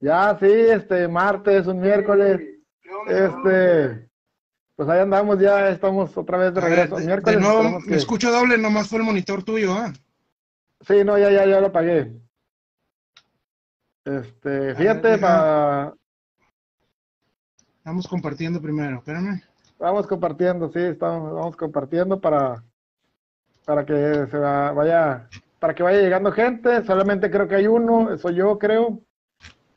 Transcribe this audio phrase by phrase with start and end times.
[0.00, 2.40] Ya, sí, este, martes, un miércoles.
[3.08, 4.08] Este,
[4.76, 6.94] pues ahí andamos, ya estamos otra vez de regreso.
[6.96, 7.36] Ver, de, miércoles.
[7.36, 9.92] de nuevo, esperemos me que- escucho doble, nomás fue el monitor tuyo, ¿ah?
[10.86, 12.12] Sí, no, ya, ya, ya lo pagué.
[14.04, 15.94] Este, fíjate, deja- pa-
[17.84, 19.40] Vamos compartiendo primero, espérame.
[19.78, 22.62] vamos compartiendo, sí, estamos, vamos compartiendo para,
[23.64, 25.28] para que se va- vaya,
[25.58, 26.84] para que vaya llegando gente.
[26.84, 29.00] Solamente creo que hay uno, soy yo, creo.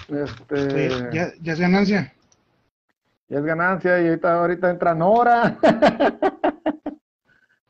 [0.10, 2.14] Este, Oye, ya, ya es ganancia.
[3.30, 5.58] y es ganancia y ahorita, ahorita entra Nora.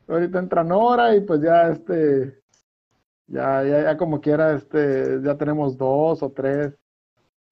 [0.08, 2.42] ahorita entra Nora y pues ya este,
[3.28, 6.74] ya, ya, ya como quiera, este, ya tenemos dos o tres.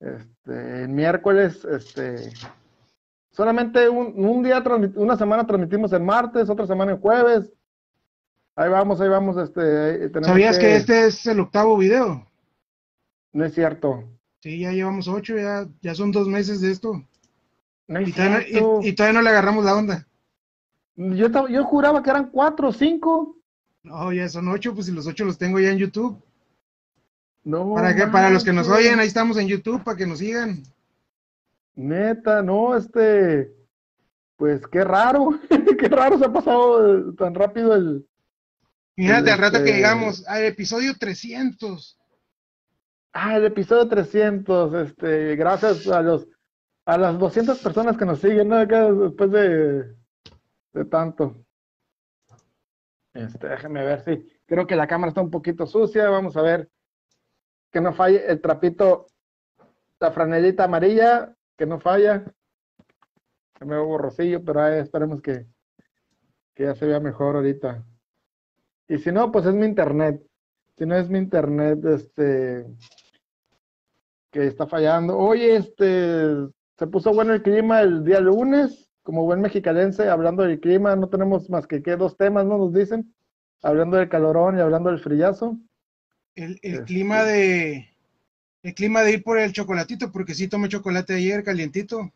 [0.00, 2.32] Este, el miércoles, este,
[3.30, 4.62] solamente un, un día,
[4.96, 7.52] una semana transmitimos el martes, otra semana el jueves.
[8.56, 12.26] Ahí vamos, ahí vamos, este, ahí ¿Sabías que este es el octavo video?
[13.32, 14.04] No es cierto.
[14.40, 17.04] Sí, ya llevamos ocho, ya, ya son dos meses de esto.
[17.88, 20.06] No Y todavía, y- y todavía no le agarramos la onda.
[20.96, 23.36] Yo, yo juraba que eran cuatro o cinco.
[23.82, 26.22] No, ya son ocho, pues si los ocho los tengo ya en YouTube.
[27.42, 30.18] No, Para que, para los que nos oyen, ahí estamos en YouTube, para que nos
[30.18, 30.62] sigan.
[31.74, 33.54] Neta, no, este,
[34.36, 35.38] pues qué raro,
[35.78, 38.06] qué raro se ha pasado eh, tan rápido el,
[38.96, 41.98] Fíjate, al rato que Este- llegamos al episodio 300.
[43.12, 46.28] Ah, el episodio 300, este, gracias a los,
[46.84, 48.52] a las 200 personas que nos siguen.
[48.52, 49.94] Acá después de,
[50.72, 51.44] de tanto.
[53.14, 56.70] Este, déjame ver si, creo que la cámara está un poquito sucia, vamos a ver
[57.70, 59.06] que no falle el trapito,
[59.98, 62.24] la franelita amarilla, que no falla.
[63.58, 65.46] Se me ve borrosillo, pero ahí esperemos que,
[66.54, 67.84] que ya se vea mejor ahorita.
[68.88, 70.20] Y si no, pues es mi internet.
[70.76, 72.66] Si no es mi internet, este,
[74.30, 75.16] que está fallando.
[75.16, 76.24] Oye, este,
[76.78, 81.08] se puso bueno el clima el día lunes, como buen mexicalense, hablando del clima, no
[81.08, 81.96] tenemos más que, ¿qué?
[81.96, 82.58] dos temas, ¿no?
[82.58, 83.12] Nos dicen,
[83.62, 85.58] hablando del calorón y hablando del frillazo.
[86.34, 86.84] El, el Este.
[86.84, 87.88] clima de
[88.62, 92.12] el clima de ir por el chocolatito, porque sí tomé chocolate ayer calientito.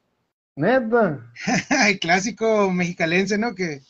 [0.57, 1.33] Neta.
[1.89, 3.55] el clásico mexicalense, ¿no?
[3.55, 3.81] Que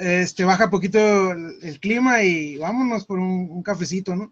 [0.00, 0.98] este baja poquito
[1.32, 4.30] el, el clima y vámonos por un, un cafecito, ¿no?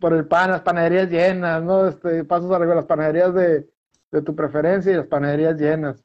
[0.00, 1.88] Por el pan, las panaderías llenas, ¿no?
[1.88, 3.68] Este, pasas arriba las panaderías de,
[4.10, 6.02] de tu preferencia y las panaderías llenas.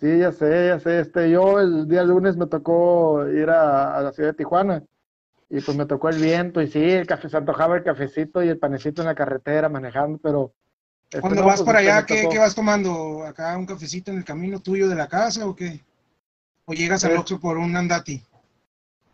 [0.00, 1.00] Sí, ya sé, ya sé.
[1.00, 4.82] Este, yo el día lunes me tocó ir a, a la ciudad de Tijuana
[5.48, 8.48] y pues me tocó el viento y sí, el café, se antojaba el cafecito y
[8.48, 10.52] el panecito en la carretera manejando, pero...
[11.04, 13.22] este, Cuando no, vas pues, para este, allá, ¿qué, qué vas tomando?
[13.24, 15.80] ¿Acá un cafecito en el camino tuyo de la casa o qué?
[16.64, 17.18] ¿O llegas al Eh.
[17.18, 18.22] Oxxo por un andati?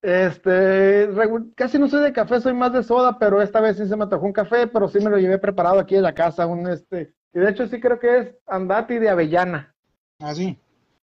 [0.02, 1.08] Este,
[1.56, 4.06] casi no soy de café, soy más de soda, pero esta vez sí se me
[4.06, 7.14] tocó un café, pero sí me lo llevé preparado aquí en la casa, un este,
[7.34, 9.74] y de hecho sí creo que es andati de avellana.
[10.20, 10.58] Ah, sí.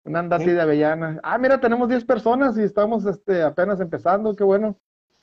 [0.05, 0.51] Un andati Sí.
[0.51, 1.21] de avellana.
[1.23, 4.35] Ah, mira, tenemos 10 personas y estamos este, apenas empezando.
[4.35, 4.77] Qué bueno.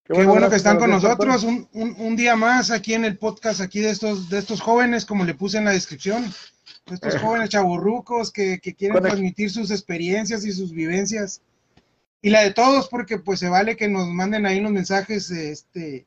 [0.06, 3.04] Qué bueno que están con las 10 nosotros un, un, un día más aquí en
[3.06, 6.24] el podcast aquí de estos, de estos jóvenes, como le puse en la descripción,
[6.88, 7.20] de estos Eh.
[7.20, 11.42] jóvenes chaburrucos que, que quieren transmitir sus experiencias y sus vivencias.
[12.22, 16.06] Y la de todos, porque pues se vale que nos manden ahí los mensajes, este,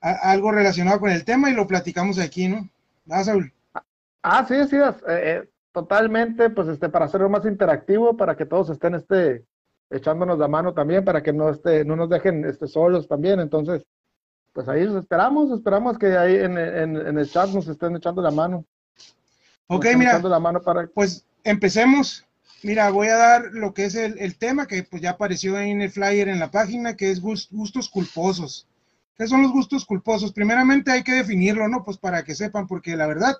[0.00, 2.68] a- algo relacionado con el tema y lo platicamos aquí, ¿no?
[4.22, 8.70] Ah, sí, sí, eh, eh, totalmente, pues este, para hacerlo más interactivo, para que todos
[8.70, 9.44] estén este,
[9.90, 13.40] echándonos la mano también, para que no, este, no nos dejen este, solos también.
[13.40, 13.84] Entonces,
[14.52, 18.22] pues ahí los esperamos, esperamos que ahí en, en, en el chat nos estén echando
[18.22, 18.64] la mano.
[19.66, 20.86] Ok, mira, echando la mano para...
[20.86, 22.24] pues empecemos.
[22.64, 25.82] Mira, voy a dar lo que es el, el tema que pues ya apareció en
[25.82, 28.66] el flyer en la página, que es gus- gustos culposos.
[29.16, 30.32] ¿Qué son los gustos culposos?
[30.32, 31.84] Primeramente hay que definirlo, ¿no?
[31.84, 33.34] Pues para que sepan, porque la verdad,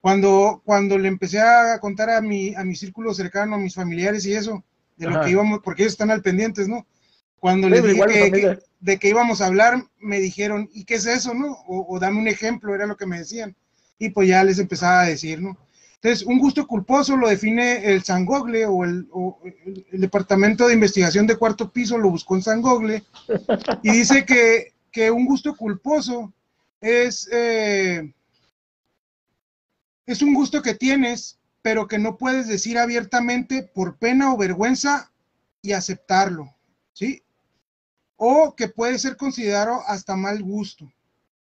[0.00, 4.26] cuando, cuando le empecé a contar a mi, a mi círculo cercano, a mis familiares
[4.26, 4.64] y eso,
[4.96, 6.86] de lo que íbamos, porque ellos están al pendientes, ¿no?
[7.40, 10.94] Cuando Sí, les dije que- que- de que íbamos a hablar, me dijeron, ¿y qué
[10.96, 11.52] es eso, no?
[11.66, 13.56] O, o dame un ejemplo, era lo que me decían.
[13.98, 15.56] Y pues ya les empezaba a decir, ¿no?
[16.02, 19.06] Entonces, un gusto culposo lo define el Sangogle o el,
[19.92, 23.04] Departamento de Investigación de Cuarto Piso, lo buscó en Sangogle,
[23.84, 26.32] y dice que, que un gusto culposo
[26.80, 28.12] es, eh,
[30.04, 35.12] es un gusto que tienes, pero que no puedes decir abiertamente por pena o vergüenza
[35.62, 36.52] y aceptarlo,
[36.92, 37.22] ¿sí?
[38.16, 40.92] O que puede ser considerado hasta mal gusto.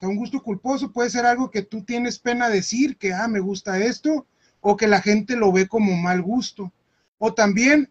[0.03, 3.79] Un gusto culposo puede ser algo que tú tienes pena decir, que, ah, me gusta
[3.79, 4.27] esto,
[4.67, 6.73] o que la gente lo ve como mal gusto.
[7.19, 7.91] O también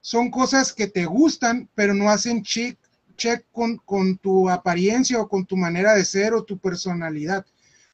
[0.00, 2.78] son cosas que te gustan, pero no hacen check,
[3.14, 7.44] check con, con tu apariencia o con tu manera de ser o tu personalidad.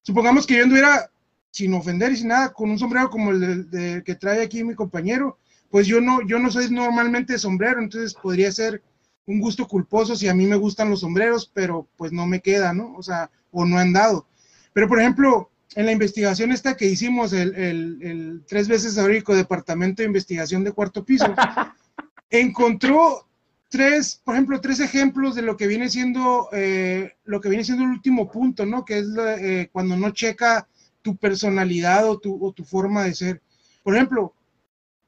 [0.03, 1.11] Supongamos que yo anduviera
[1.51, 5.37] sin ofender y sin nada, con un sombrero como el que trae aquí mi compañero,
[5.69, 8.81] pues yo no, yo no soy normalmente sombrero, entonces podría ser
[9.27, 12.73] un gusto culposo si a mí me gustan los sombreros, pero pues no me queda,
[12.73, 12.95] ¿no?
[12.95, 14.29] O sea, o no han dado.
[14.73, 20.03] Pero por ejemplo, en la investigación esta que hicimos, el, el tres veces histórico Departamento
[20.03, 21.35] de Investigación de Cuarto Piso,
[22.31, 23.29] encontró
[23.71, 27.85] tres, por ejemplo, tres ejemplos de lo que viene siendo, eh, lo que viene siendo
[27.85, 28.85] el último punto, ¿no?
[28.85, 30.69] Que es eh, cuando no checa
[31.03, 33.43] tu personalidad o tu, o tu, forma de ser.
[33.83, 34.35] Por ejemplo,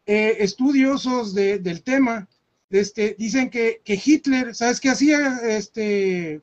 [0.07, 2.29] eh, estudiosos del tema
[2.71, 5.41] este, dicen que, que, Hitler, ¿sabes qué hacía?
[5.43, 6.41] Este,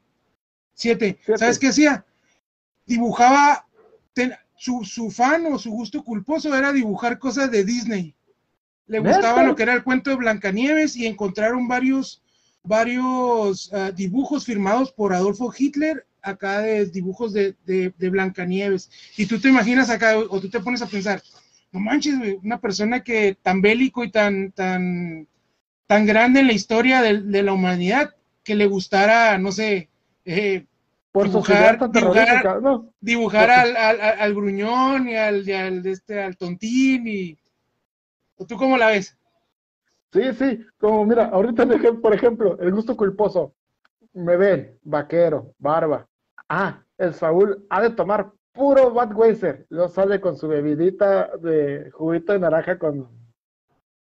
[0.73, 2.05] siete, ¿sabes qué hacía?
[2.85, 3.65] Dibujaba,
[4.55, 8.15] su, su fan o su gusto culposo era dibujar cosas de Disney
[8.89, 12.23] le gustaba lo que era el cuento de Blancanieves y encontraron varios,
[12.63, 18.89] varios uh, dibujos firmados por Adolfo Hitler acá de dibujos de, de, de, Blancanieves.
[19.15, 21.21] Y tú te imaginas acá, o tú te pones a pensar,
[21.71, 25.27] no manches, una persona que tan bélico y tan, tan,
[25.85, 29.87] tan grande en la historia de, de la humanidad, que le gustara, no sé,
[30.25, 30.65] eh,
[31.19, 32.93] por dibujar, dibujar, no.
[32.99, 37.37] dibujar al, al, al, gruñón y al, y al, este, al tontín y
[38.47, 39.17] ¿Tú cómo la ves?
[40.13, 41.67] Sí, sí, como mira, ahorita
[42.01, 43.53] por ejemplo, el gusto culposo.
[44.13, 46.07] Me ven, vaquero, barba.
[46.47, 49.67] Ah, el Saúl ha de tomar puro Budweiser.
[49.69, 53.07] Lo sale con su bebidita de juguito de naranja con,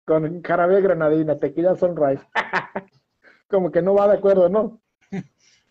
[0.05, 2.25] con jarabe granadina, tequila sunrise.
[3.49, 4.79] Como que no va de acuerdo, ¿no?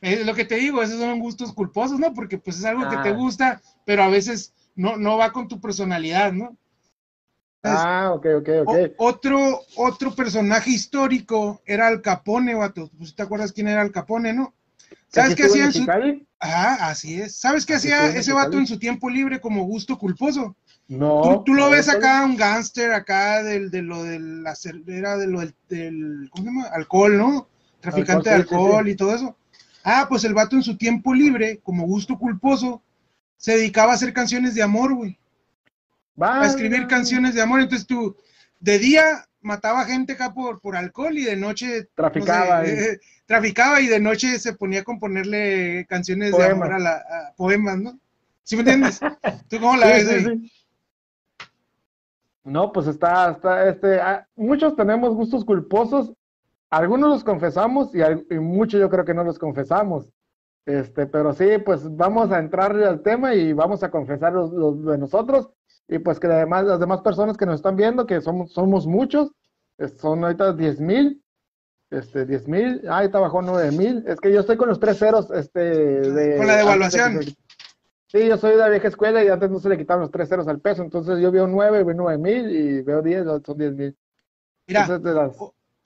[0.01, 2.13] Es lo que te digo, esos son gustos culposos, ¿no?
[2.13, 3.13] Porque pues es algo que te ah.
[3.13, 6.57] gusta, pero a veces no, no va con tu personalidad, ¿no?
[7.63, 8.77] Ah, ok, ok, ok.
[8.99, 12.91] otro, otro personaje histórico era Al Capone, vato.
[12.97, 14.55] Pues te acuerdas quién era Al Capone, ¿no?
[15.09, 15.87] ¿Sabes qué hacía en su...
[16.39, 17.37] Ah, así es.
[17.37, 20.55] ¿Sabes qué hacía ese vato en su tiempo libre como gusto culposo?
[20.89, 21.43] No.
[21.45, 24.55] Tú, lo ves acá, un gángster acá del, de lo del, la,
[24.87, 26.67] era de lo del, ¿cómo se llama?
[26.69, 27.49] Alcohol, ¿no?
[27.81, 29.37] Traficante de alcohol y todo eso.
[29.89, 32.83] Ah, pues el vato en su tiempo libre, como gusto culposo,
[33.37, 35.19] se dedicaba a hacer canciones de amor, güey
[36.25, 37.61] a escribir canciones de amor.
[37.61, 38.17] Entonces tú,
[38.61, 39.05] de día
[39.41, 44.39] mataba gente acá por, por alcohol y de noche traficaba, eh, traficaba y de noche
[44.39, 47.99] se ponía a componerle canciones de amor a, la, poemas, ¿no?
[48.43, 49.01] ¿Sí me entiendes?
[49.49, 50.27] ¿Tú cómo la ves?
[52.45, 56.13] no, pues está, está, este, ah, muchos tenemos gustos culposos,
[56.71, 58.01] algunos los confesamos y,
[58.35, 60.13] y muchos yo creo que no los confesamos.
[60.67, 64.99] Este, pero sí, pues vamos a entrarle al tema y vamos a confesar los de
[64.99, 65.51] nosotros
[65.89, 69.31] y pues que además las demás personas que nos están viendo, que somos, somos muchos,
[70.01, 71.23] son ahorita 10 mil,
[71.91, 74.99] este, 10 mil, ah, ahorita bajó 9 mil, es que yo estoy con los tres
[74.99, 76.37] ceros, este, de...
[76.37, 77.21] Con la devaluación.
[78.09, 80.29] sí, yo soy de la vieja escuela y antes no se le quitaban los tres
[80.29, 83.73] ceros al peso, entonces yo veo 9, veo 9 mil y veo 10, son 10
[83.75, 83.97] mil.
[84.67, 84.89] Mira,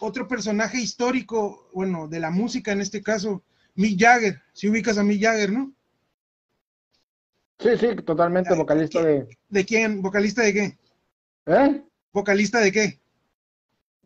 [0.00, 3.42] otro personaje histórico, bueno, de la música en este caso,
[3.74, 5.72] Mick Jagger, si ubicas a Mick Jagger, ¿no?
[7.58, 9.28] Sí, sí, totalmente vocalista de...
[9.48, 10.00] ¿De quién?
[10.00, 10.78] ¿Vocalista de qué?
[11.46, 11.82] ¿Eh?
[12.12, 13.00] ¿Vocalista de qué?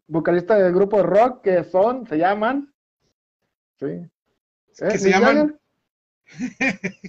[0.09, 2.73] Vocalista del grupo de rock que son, se llaman...
[3.79, 3.87] Sí.
[3.87, 4.09] ¿Eh?
[4.91, 5.59] ¿Que se llaman?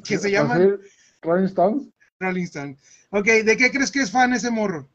[0.03, 0.79] ¿Que se llaman?
[1.21, 1.87] Rolling Stones.
[2.19, 2.79] Rolling Stones.
[3.09, 4.87] Ok, ¿de qué crees que es fan ese morro?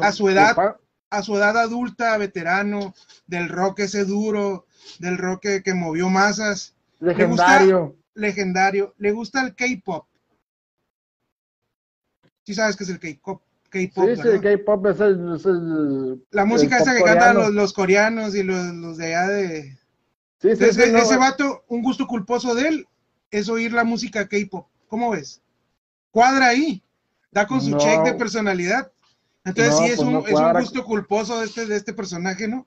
[0.00, 0.76] a su edad,
[1.16, 2.94] a su edad adulta, veterano,
[3.26, 4.66] del rock ese duro,
[4.98, 6.74] del rock que, movió masas.
[7.00, 7.96] Legendario.
[8.14, 8.94] legendario.
[8.98, 10.06] Le gusta el K-pop.
[12.44, 13.42] Sí sabes que es el K-pop.
[13.72, 18.42] sí, sí, el K-pop es el, La música esa que cantan los, los, coreanos y
[18.42, 19.62] los, los, de allá de...
[20.40, 22.86] Sí, sí, ese, ese vato, un gusto culposo de él
[23.30, 24.68] es oír la música K-pop.
[24.88, 25.42] ¿Cómo ves?
[26.10, 26.82] Cuadra ahí.
[27.32, 28.92] Da con su check de personalidad.
[29.44, 32.66] Entonces sí es, pues un, es un gusto culposo de este, de este personaje, ¿no?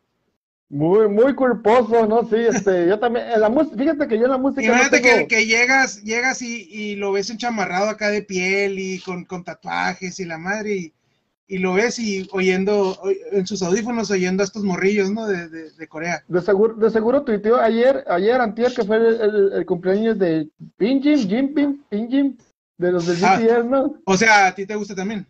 [0.70, 2.28] Muy, muy culposo, ¿no?
[2.28, 4.64] Sí, este, yo también, en la música, fíjate que yo en la música.
[4.64, 9.24] Imagínate que, que, llegas, llegas y, y, lo ves enchamarrado acá de piel y con,
[9.26, 10.94] con tatuajes y la madre, y,
[11.48, 13.00] y, lo ves y oyendo,
[13.32, 15.26] en sus audífonos oyendo a estos morrillos, ¿no?
[15.26, 16.24] De, de, de Corea.
[16.28, 21.30] De seguro, de seguro tuiteó ayer, ayer, antier, que fue el, el, cumpleaños de Pinjim,
[21.30, 22.38] Jim Pin, Pinjim,
[22.78, 23.96] de los de GTS, ah, ¿no?
[24.06, 25.26] O sea, ¿a ti te gusta también?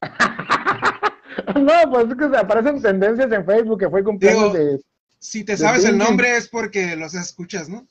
[1.56, 4.80] no, pues es que aparecen tendencias en Facebook que fue cumpleaños de.
[5.18, 7.86] Si te sabes el nombre es porque los escuchas, ¿no?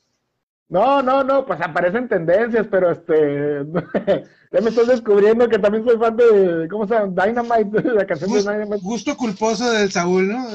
[0.68, 3.64] No, no, no, pues aparecen tendencias, pero este.
[4.52, 6.68] ya me estoy descubriendo que también soy fan de.
[6.70, 7.24] ¿Cómo se llama?
[7.24, 8.82] Dynamite, la canción de Dynamite.
[8.82, 10.46] Gusto culposo del Saúl, ¿no?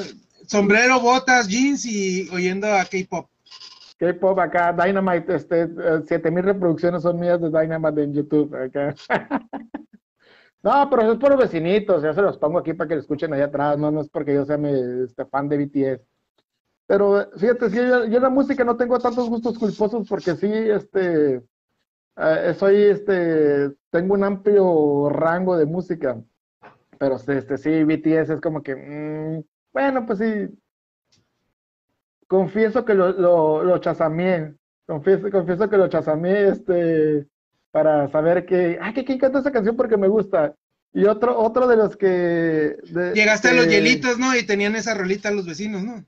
[0.47, 3.27] Sombrero, botas, jeans y oyendo a K-pop.
[3.97, 5.67] K-pop acá, Dynamite, este,
[6.07, 8.93] 7000 reproducciones son mías de Dynamite en YouTube acá.
[10.65, 13.31] No, pero es por los vecinitos, ya se los pongo aquí para que lo escuchen
[13.31, 16.01] allá atrás, no, no es porque yo sea este, fan de BTS.
[16.88, 21.43] Pero fíjate, sí, yo, en la música no tengo tantos gustos culposos porque sí, este,
[22.17, 26.19] eh, soy, este, tengo un amplio rango de música.
[26.98, 30.50] Pero este, sí, BTS es como que, mm, bueno, pues sí.
[32.27, 33.79] Confieso que lo, lo.
[34.88, 37.27] Confieso, confieso que lo chasameé, este,
[37.75, 40.55] para saber que, ay, que quién canta esa canción porque me gusta.
[40.94, 42.77] Y otro, otro de los que...
[43.13, 44.34] Llegaste a los hielitos, ¿no?
[44.34, 46.05] Y tenían esa rolita los vecinos, ¿no?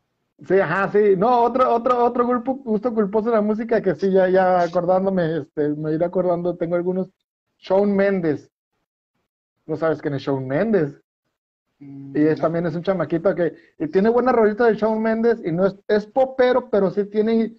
[0.48, 1.18] Sí, ajá, sí.
[1.18, 5.40] No, otro, otro, otro grupo, gusto culposo de la música que sí, ya, ya acordándome,
[5.40, 7.10] este, me iré acordando, tengo algunos.
[7.60, 8.50] Shawn Mendes.
[9.66, 10.94] ¿No sabes quién es Shawn Mendes?
[11.80, 15.52] Y es, también es un chamaquito que y tiene buena rolita de Shawn Mendes y
[15.52, 17.58] no es, es popero, pero sí tiene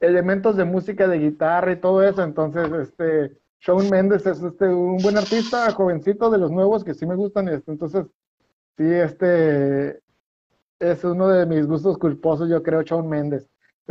[0.00, 2.22] elementos de música, de guitarra y todo eso.
[2.22, 7.06] Entonces, este, Shawn Mendes es este, un buen artista, jovencito de los nuevos que sí
[7.06, 7.48] me gustan.
[7.48, 8.06] Este, entonces,
[8.76, 10.00] sí, este
[10.78, 13.48] es uno de mis gustos culposos, yo creo, Shawn Mendes.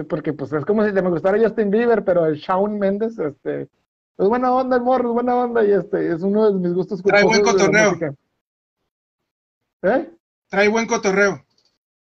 [0.10, 4.28] Porque pues es como si me gustara Justin Bieber, pero el Shawn Mendes, este, es
[4.28, 7.30] buena onda el morro, es buena onda y este, es uno de mis gustos culposos.
[7.30, 8.16] Trae buen cotorreo.
[9.84, 10.10] ¿Eh?
[10.50, 11.46] Trae buen cotorreo.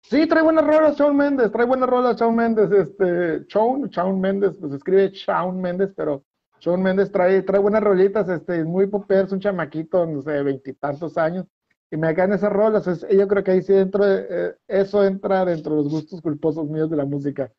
[0.09, 4.57] Sí, trae buenas rolas Shawn Mendes, trae buenas rolas Shawn Mendes, este, Shawn, Shawn Mendes,
[4.57, 6.23] pues escribe Shawn Mendes, pero
[6.61, 10.45] Shawn Mendes trae, trae buenas rolitas, este, es muy popero, es un chamaquito, no sé,
[10.45, 11.47] veintitantos años,
[11.91, 15.45] y me caen esas rolas, yo creo que ahí sí dentro de, eh, eso entra
[15.45, 17.51] dentro de los gustos culposos míos de la música.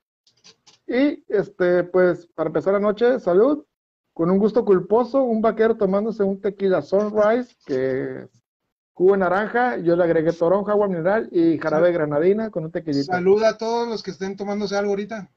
[0.87, 3.65] Y, este, pues, para empezar la noche, salud,
[4.13, 8.29] con un gusto culposo, un vaquero tomándose un tequila sunrise, que
[8.97, 13.11] jugo naranja, yo le agregué toronja, agua mineral y jarabe granadina con un tequilito.
[13.11, 15.29] Saluda a todos los que estén tomándose algo ahorita.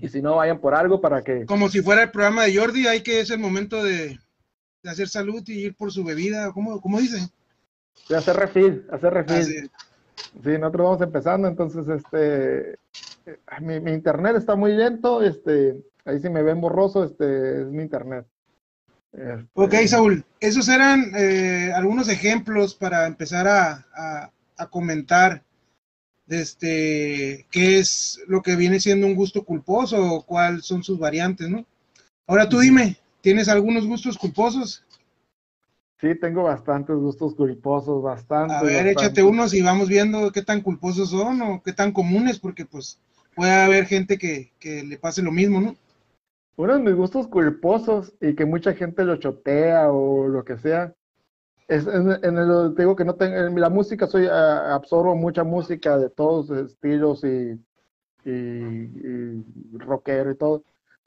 [0.00, 1.46] Y si no, vayan por algo para que...
[1.46, 4.18] Como si fuera el programa de Jordi, hay que es el momento de,
[4.84, 7.28] hacer salud y ir por su bebida, ¿cómo, cómo dice?
[8.08, 9.70] De hacer refil, hacer refil.
[10.42, 10.58] sí.
[10.58, 12.76] nosotros vamos empezando, entonces, este,
[13.60, 17.84] mi, mi, internet está muy lento, este, ahí si me ven borroso, este, es mi
[17.84, 18.26] internet.
[19.52, 24.30] Ok, este, Saúl, esos eran eh, algunos ejemplos para empezar a,
[24.70, 25.42] comentar
[26.26, 31.48] este, qué es lo que viene siendo un gusto culposo o cuáles son sus variantes,
[31.48, 31.64] ¿no?
[32.26, 34.84] Ahora tú dime, ¿tienes algunos gustos culposos?
[36.00, 38.56] Sí, tengo bastantes gustos culposos, bastantes.
[38.56, 42.38] A ver, échate unos y vamos viendo qué tan culposos son o qué tan comunes,
[42.38, 42.98] porque pues
[43.34, 45.76] puede haber gente que, que le pase lo mismo, ¿no?
[46.56, 50.94] Uno de mis gustos culposos y que mucha gente lo chotea o lo que sea,
[51.66, 56.10] es en, el, digo que no tengo, en la música soy, absorbo mucha música de
[56.10, 57.58] todos estilos y,
[58.24, 60.62] y, rockero y todo,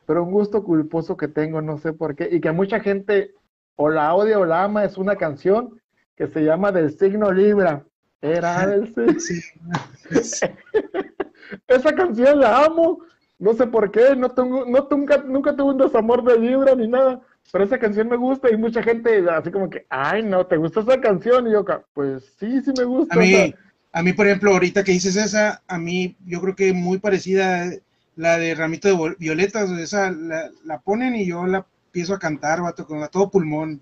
[0.06, 3.34] pero un gusto culposo que tengo, no sé por qué, y que mucha gente
[3.76, 5.80] o la odia o la ama, es una canción
[6.16, 7.86] que se llama Del signo Libra.
[8.20, 9.72] Era del signo.
[11.68, 13.00] Esa canción la amo
[13.40, 16.88] no sé por qué, no tengo, no, nunca, nunca tuve un desamor de Libra ni
[16.88, 20.58] nada, pero esa canción me gusta y mucha gente así como que, ay, no, ¿te
[20.58, 21.48] gusta esa canción?
[21.48, 21.64] Y yo,
[21.94, 23.16] pues sí, sí me gusta.
[23.16, 23.54] A mí,
[23.92, 27.70] a mí, por ejemplo, ahorita que dices esa, a mí yo creo que muy parecida
[28.16, 32.62] la de Ramito de Violetas, esa la, la ponen y yo la empiezo a cantar,
[32.62, 33.82] vato, con a todo pulmón.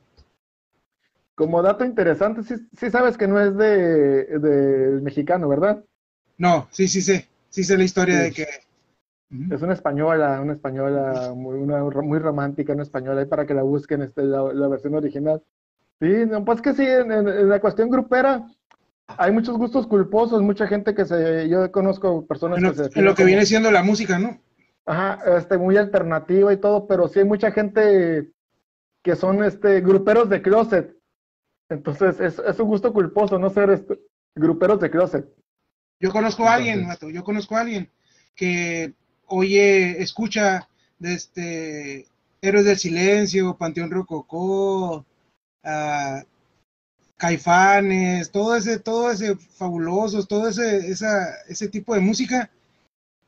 [1.36, 5.84] Como dato interesante, sí, sí sabes que no es de, de, mexicano, ¿verdad?
[6.38, 8.48] No, sí, sí sé, sí sé la historia de que
[9.52, 13.64] es una española, una española muy, una, muy romántica, una española, y para que la
[13.64, 15.42] busquen este, la, versión original.
[16.00, 18.46] Sí, no, pues que sí, en, la cuestión grupera
[19.08, 23.00] hay muchos gustos culposos, mucha gente que se, yo conozco personas que se...
[23.00, 24.40] En lo que viene siendo la música, ¿no?
[24.86, 28.32] Ajá, este, muy alternativa y todo, pero sí hay mucha gente
[29.04, 30.96] que son este, gruperos de closet.
[31.70, 34.00] Entonces, es, es un gusto culposo no ser este,
[34.36, 35.26] gruperos de closet.
[36.00, 37.90] Yo conozco a alguien, Mato, yo conozco a alguien
[38.36, 38.94] que
[39.28, 40.68] oye, escucha
[41.00, 42.08] de este
[42.42, 45.06] Héroes del Silencio, Panteón Rococó,
[45.64, 46.24] uh,
[47.18, 52.50] Caifanes, todo ese, todo ese fabulosos, todo ese, esa, ese tipo de música.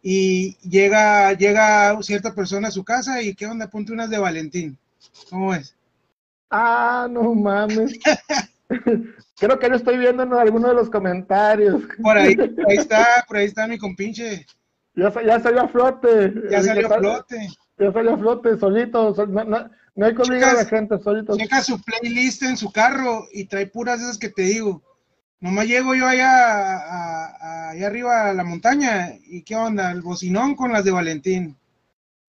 [0.04, 3.70] Y llega, llega cierta persona a su casa y ¿qué onda?
[3.70, 4.78] Ponte unas de Valentín.
[5.30, 5.76] ¿Cómo es?
[6.50, 7.98] Ah, no mames.
[9.40, 11.84] Creo que lo estoy viendo en alguno de los comentarios.
[12.02, 14.46] Por ahí, por ahí está, por ahí está mi compinche.
[14.98, 16.34] Ya, ya salió a flote.
[16.50, 17.48] Ya salió a flote.
[17.78, 19.14] Ya salió a flote, solito.
[19.28, 19.44] no,
[19.96, 21.38] no, hay que obligar a la gente, solito.
[21.38, 24.82] Checa su playlist en su carro y trae puras esas que te digo.
[25.40, 30.74] Nomás llego yo allá, allá arriba a la montaña y qué onda, el bocinón con
[30.74, 31.56] las de Valentín.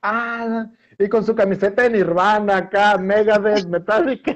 [0.03, 0.67] Ah,
[0.99, 4.35] y con su camiseta de Nirvana acá, Megadeth, Metallica.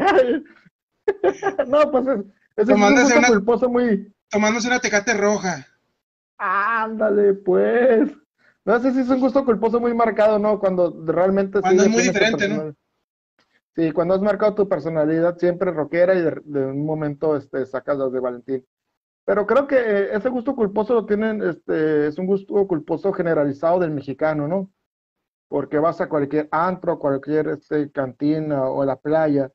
[1.69, 2.21] no, pues es,
[2.57, 4.11] es un Tomándose gusto una- culposo muy...
[4.31, 5.67] Tomándose una tecate roja.
[6.39, 8.11] Ándale, pues.
[8.65, 10.59] No sé si es un gusto culposo muy marcado, ¿no?
[10.59, 12.75] Cuando realmente sí Cuando es muy diferente, ¿no?
[13.75, 17.97] Sí, cuando has marcado tu personalidad siempre rockera y de, de un momento este, sacas
[17.97, 18.67] las de Valentín.
[19.25, 23.79] Pero creo que eh, ese gusto culposo lo tienen, este, es un gusto culposo generalizado
[23.81, 24.71] del mexicano, ¿no?
[25.49, 29.51] Porque vas a cualquier antro, cualquier este, cantina o la playa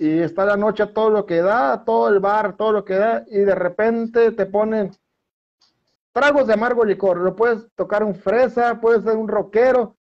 [0.00, 3.22] y está la noche todo lo que da, todo el bar, todo lo que da,
[3.28, 4.92] y de repente te ponen
[6.12, 7.18] tragos de amargo licor.
[7.18, 9.96] Lo puedes tocar un fresa, puedes ser un rockero.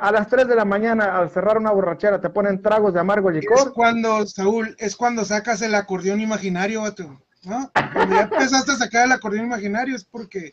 [0.00, 3.30] A las 3 de la mañana, al cerrar una borrachera, te ponen tragos de amargo
[3.30, 3.72] Es licor.
[3.72, 7.70] cuando, Saúl, es cuando sacas el acordeón imaginario, vato, ¿no?
[7.94, 10.52] Cuando ya empezaste a sacar el acordeón imaginario es porque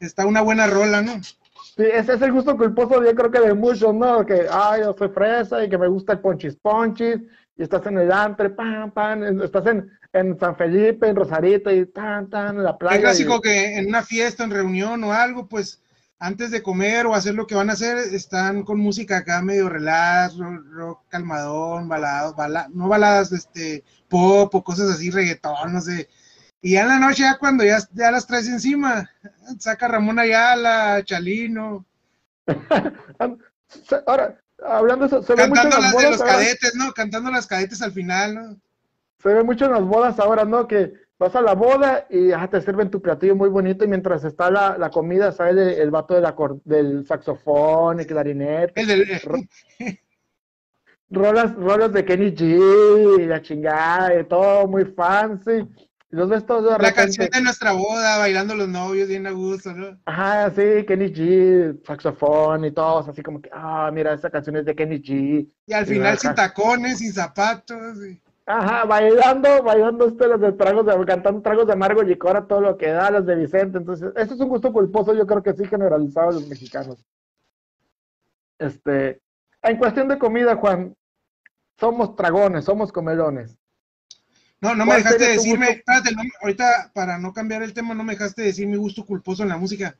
[0.00, 1.22] está una buena rola, ¿no?
[1.22, 4.26] Sí, ese es el gusto culposo, yo creo que de muchos, ¿no?
[4.26, 7.18] Que, ay, yo soy fresa y que me gusta el ponchis ponchis,
[7.58, 11.70] y estás en el antre, pam, pam, en- estás en, en San Felipe, en Rosarito,
[11.70, 12.96] y tan, tan, en la playa.
[12.96, 15.82] Es clásico y- que en una fiesta, en reunión o algo, pues
[16.20, 19.68] antes de comer o hacer lo que van a hacer, están con música acá medio
[19.68, 25.80] relax, rock, rock calmadón, baladas, bala- no baladas, este, pop o cosas así, reggaetón, no
[25.80, 26.08] sé.
[26.60, 29.08] Y ya en la noche, ya cuando ya, ya las traes encima,
[29.58, 31.84] saca Ramón Ayala, Chalino,
[34.06, 36.32] Ahora, hablando de eso, se ve mucho en cantando las las de bodas los ahora.
[36.34, 36.92] cadetes, ¿no?
[36.92, 38.56] Cantando las cadetes al final, ¿no?
[39.22, 40.66] Se ve mucho en las bodas ahora, ¿no?
[40.68, 44.22] Que vas a la boda y ajá, te sirven tu platillo muy bonito y mientras
[44.24, 48.86] está la, la comida sale el, el vato del, acor- del saxofón, el clarinete, El
[48.86, 49.20] del,
[51.10, 55.66] rolas, rolas de Kenny G, la chingada, y todo muy fancy.
[56.10, 56.94] Y los ves todos de la repente.
[57.02, 59.98] canción de nuestra boda, bailando los novios, bien a gusto, ¿no?
[60.06, 64.64] Ajá, sí, Kenny G, saxofón y todos así como que, ah, mira, esa canción es
[64.64, 65.48] de Kenny G.
[65.66, 67.98] Y al Y final sin tacones, sin zapatos.
[68.06, 72.78] y- Ajá, bailando, bailando ustedes de tragos de, cantando tragos de amargo licor todo lo
[72.78, 73.76] que da, los de Vicente.
[73.76, 77.04] Entonces, eso es un gusto culposo, yo creo que sí generalizado a los mexicanos.
[78.58, 79.20] Este,
[79.62, 80.96] en cuestión de comida, Juan,
[81.78, 83.56] somos tragones, somos comelones.
[84.60, 85.72] No, no me ¿Cuál dejaste decirme, gusto?
[85.72, 89.42] espérate, no, ahorita para no cambiar el tema, no me dejaste decir mi gusto culposo
[89.42, 89.96] en la música.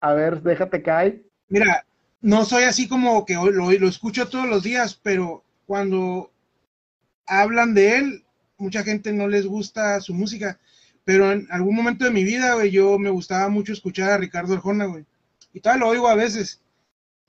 [0.00, 1.22] A ver, déjate caer.
[1.48, 1.86] Mira,
[2.20, 6.30] no soy así como que hoy lo, lo escucho todos los días, pero cuando
[7.26, 8.24] hablan de él,
[8.58, 10.58] mucha gente no les gusta su música.
[11.04, 14.54] Pero en algún momento de mi vida, güey, yo me gustaba mucho escuchar a Ricardo
[14.54, 15.06] Arjona, güey.
[15.54, 16.62] Y todavía lo oigo a veces.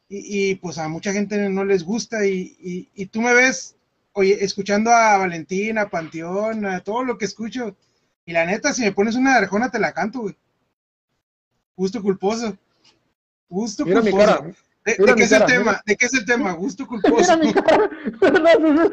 [0.10, 2.28] Y, y, pues a mucha gente no les gusta.
[2.28, 3.77] Y, y- y tú me ves,
[4.18, 7.78] oye, escuchando a Valentina, a Panteón, a todo lo que escucho.
[8.26, 10.36] Y la neta, si me pones una de Arjona, te la canto, güey.
[11.76, 12.58] Gusto culposo.
[13.48, 14.40] Gusto Mira mi culposo.
[14.40, 14.52] cara.
[14.84, 15.64] ¿De, qué mi es el tema?
[15.72, 15.84] mira.
[15.86, 16.52] ¿De qué es el tema?
[16.54, 17.38] Gusto Mira culposo.
[17.38, 17.90] mi cara.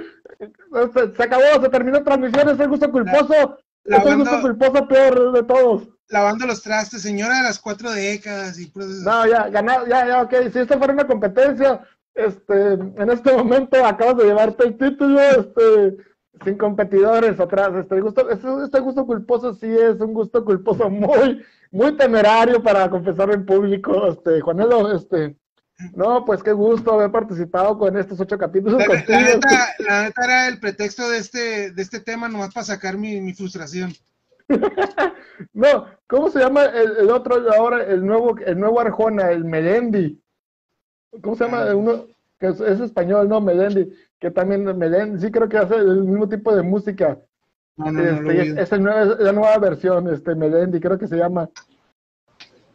[0.93, 3.59] Se, se acabó, se terminó la transmisión, es el gusto culposo.
[3.85, 5.89] La es el gusto culposo peor de todos.
[6.09, 10.35] Lavando los trastes, señora de las cuatro décadas y No, ya, ganado, ya, ya, ok.
[10.53, 11.81] Si esto fuera una competencia,
[12.15, 15.97] este, en este momento acabas de llevarte el título, este,
[16.45, 17.75] sin competidores atrás.
[17.75, 23.35] Este gusto, este, gusto culposo sí es un gusto culposo muy, muy temerario para confesarlo
[23.35, 25.37] en público, este, Juanelo, este.
[25.95, 30.47] No, pues qué gusto haber participado con estos ocho capítulos La, neta, la neta era
[30.47, 33.93] el pretexto de este, de este tema nomás para sacar mi, mi frustración.
[35.53, 40.23] No, ¿cómo se llama el, el otro ahora, el nuevo, el nuevo Arjona, el Melendi?
[41.23, 41.75] ¿Cómo se llama?
[41.75, 42.07] Uno
[42.39, 43.41] que es, es español, ¿no?
[43.41, 47.19] Melendi, que también Melendi, sí creo que hace el mismo tipo de música.
[47.77, 51.49] No, Este, es, el nuevo- es la nueva versión, este Melendi, creo que se llama.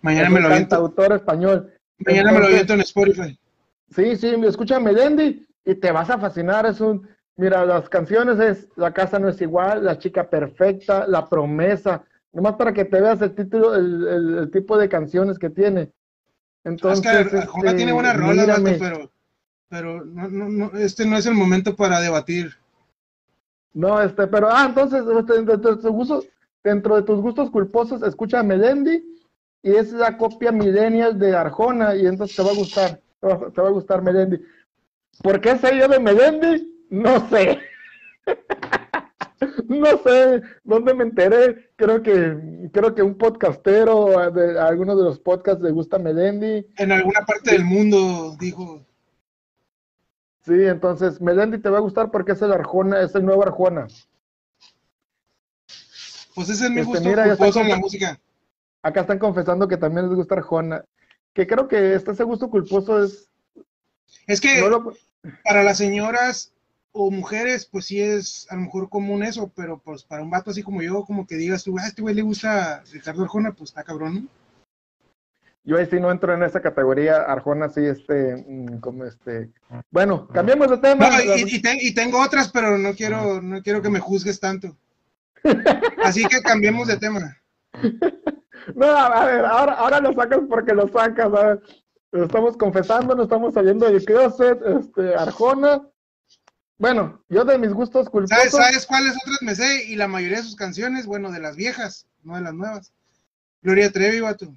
[0.02, 0.70] Mañana me lo aviento.
[0.76, 1.74] cantautor español.
[2.06, 3.40] Mañana me lo aviento en Spotify.
[3.92, 6.66] Sí, sí, escucha Melendi y te vas a fascinar.
[6.66, 11.28] Es un, mira, las canciones es La casa no es igual, La chica perfecta, La
[11.28, 12.04] promesa.
[12.32, 15.92] Nomás para que te veas el título, el, el- el tipo de canciones que tiene.
[16.64, 19.12] Entonces, Oscar, Arjona este, tiene buenas rolas, vato, pero,
[19.70, 22.56] pero no, no, no, este no es el momento para debatir.
[23.74, 26.28] No, este, pero, ah, entonces, este, dentro de tus gustos,
[26.64, 29.04] dentro de tus gustos culposos, escucha a Melendi
[29.62, 33.52] y es la copia millennial de Arjona y entonces te va a gustar, te va,
[33.52, 34.42] te va a gustar Melendi.
[35.22, 36.86] ¿Por qué sé yo de Melendi?
[36.90, 37.60] No sé.
[39.68, 41.72] No sé dónde me enteré.
[41.76, 46.68] Creo que creo que un podcastero de alguno de los podcasts le gusta Melendi.
[46.78, 48.86] En alguna parte del mundo, dijo.
[50.46, 53.88] Sí, entonces Melendi te va a gustar porque es el Arjona, es el nuevo Arjona.
[56.36, 58.20] Pues ese es mi Este, gusto mira, culposo en la música.
[58.82, 60.84] Acá están confesando que también les gusta Arjona.
[61.34, 63.30] Que creo que este ese gusto culposo es.
[64.26, 64.94] Es que no lo-
[65.44, 66.54] para las señoras
[66.92, 70.52] o mujeres, pues sí es a lo mejor común eso, pero pues para un vato
[70.52, 73.70] así como yo, como que digas tú, a este güey le gusta Ricardo Arjona, pues
[73.70, 74.28] está cabrón, ¿no?
[75.64, 79.52] Yo ahí sí no entro en esa categoría, Arjona sí, este, mm, como este,
[79.92, 81.10] bueno, cambiemos de tema.
[81.10, 84.76] No, y, y, tengo otras, pero no quiero, no quiero que me juzgues tanto.
[86.04, 87.38] Así que cambiemos de tema.
[88.76, 91.62] No, a ver, ahora, ahora lo sacas porque lo sacas, a ver.
[92.12, 95.82] Estamos confesando, nos estamos saliendo de closet, este, Arjona.
[96.80, 98.38] Bueno, yo de mis gustos culposos.
[98.38, 99.84] ¿Sabes, ¿Sabes cuáles otras me sé?
[99.86, 102.94] Y la mayoría de sus canciones, bueno, de las viejas, no de las nuevas.
[103.62, 104.56] Gloria Trevi, vato.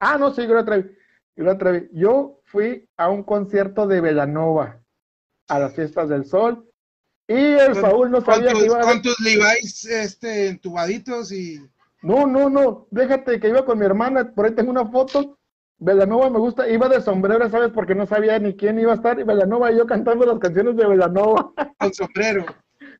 [0.00, 0.90] Ah, no, sí, Gloria Trevi.
[1.36, 1.88] Gloria Trevi.
[1.92, 4.80] Yo fui a un concierto de Velanova
[5.46, 6.68] a las fiestas del sol
[7.28, 8.82] y el Saúl no sabía que iba a...
[8.82, 11.60] Con tus Levi's este, entubaditos y...
[12.02, 15.38] No, no, no, déjate que iba con mi hermana, por ahí tengo una foto,
[15.78, 17.70] Velanova me gusta, iba de sombrero, ¿sabes?
[17.70, 20.76] Porque no sabía ni quién iba a estar, y Velanova y yo cantando las canciones
[20.76, 21.52] de Velanova.
[21.78, 22.44] Con sombrero.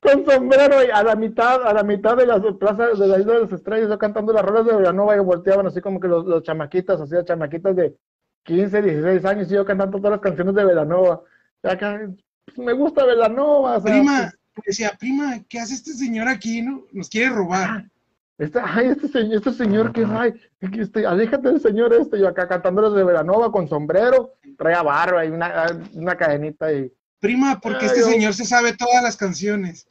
[0.01, 3.35] con sombrero y a la mitad, a la mitad de las plazas de la isla
[3.35, 6.25] de las estrellas, yo cantando las rolas de Velanova y volteaban así como que los,
[6.25, 7.97] los chamaquitas, así chamaquitas de
[8.45, 11.23] 15, 16 años, y yo cantando todas las canciones de Velanova.
[11.64, 12.01] Acá,
[12.45, 13.83] pues, me gusta Velanova.
[13.83, 16.62] prima, pues, decía, prima, ¿qué hace este señor aquí?
[16.62, 17.87] no Nos quiere robar.
[18.38, 22.46] Este, ay, este señor, este señor que ay, este, aléjate del señor este, yo acá
[22.46, 26.92] cantándoles de Velanova con sombrero, traía barba y una, una cadenita y.
[27.18, 29.88] Prima, porque este señor se sabe todas las canciones.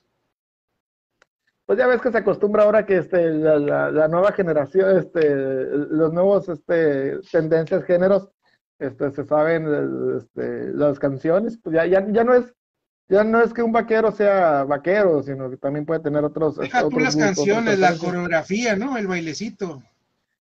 [1.66, 6.14] Pues ya ves que se acostumbra ahora que este, la, la, nueva generación, este, los
[6.14, 8.30] nuevos este, tendencias, géneros,
[8.80, 12.54] este, se saben este, las canciones, pues ya, ya, ya no es
[13.10, 16.58] ya no es que un vaquero sea vaquero, sino que también puede tener otros.
[16.58, 18.98] Deja otros tú las canciones, la coreografía, ¿no?
[18.98, 19.82] El bailecito.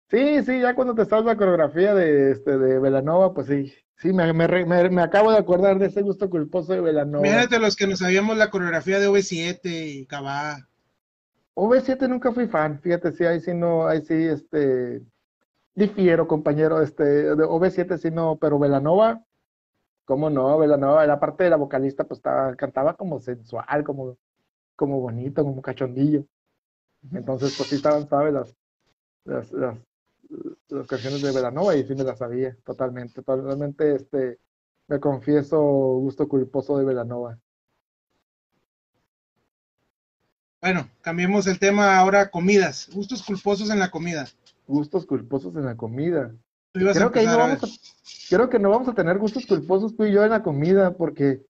[0.09, 4.13] Sí, sí, ya cuando te sabes la coreografía de, este, de Velanova, pues sí, sí,
[4.13, 4.47] me, me,
[4.89, 7.23] me, acabo de acordar de ese gusto culposo de Velanova.
[7.23, 10.67] Mírate los que no sabíamos la coreografía de OV7 y Cabá.
[11.55, 15.01] OV7 nunca fui fan, fíjate, sí, ahí sí no, ahí sí, este,
[15.73, 19.23] difiero, compañero, este, de OV7 sí no, pero Velanova,
[20.05, 20.57] ¿Cómo no?
[20.59, 24.17] Velanova, la parte de la vocalista, pues estaba, cantaba como sensual, como,
[24.75, 26.25] como bonito, como cachondillo.
[27.11, 28.33] Entonces, pues sí estaban, ¿sabes?
[28.33, 28.55] Las,
[29.25, 29.77] las, las,
[30.69, 33.23] las canciones de Velanova y sí me las sabía, totalmente.
[33.23, 34.39] Totalmente, este,
[34.87, 37.39] me confieso gusto culposo de Velanova.
[40.61, 42.89] Bueno, cambiemos el tema ahora comidas.
[42.93, 44.25] Gustos culposos en la comida.
[44.67, 46.33] Gustos culposos en la comida.
[46.75, 47.67] Creo que, no vamos a,
[48.29, 51.41] creo que no vamos a tener gustos culposos tú y yo en la comida, porque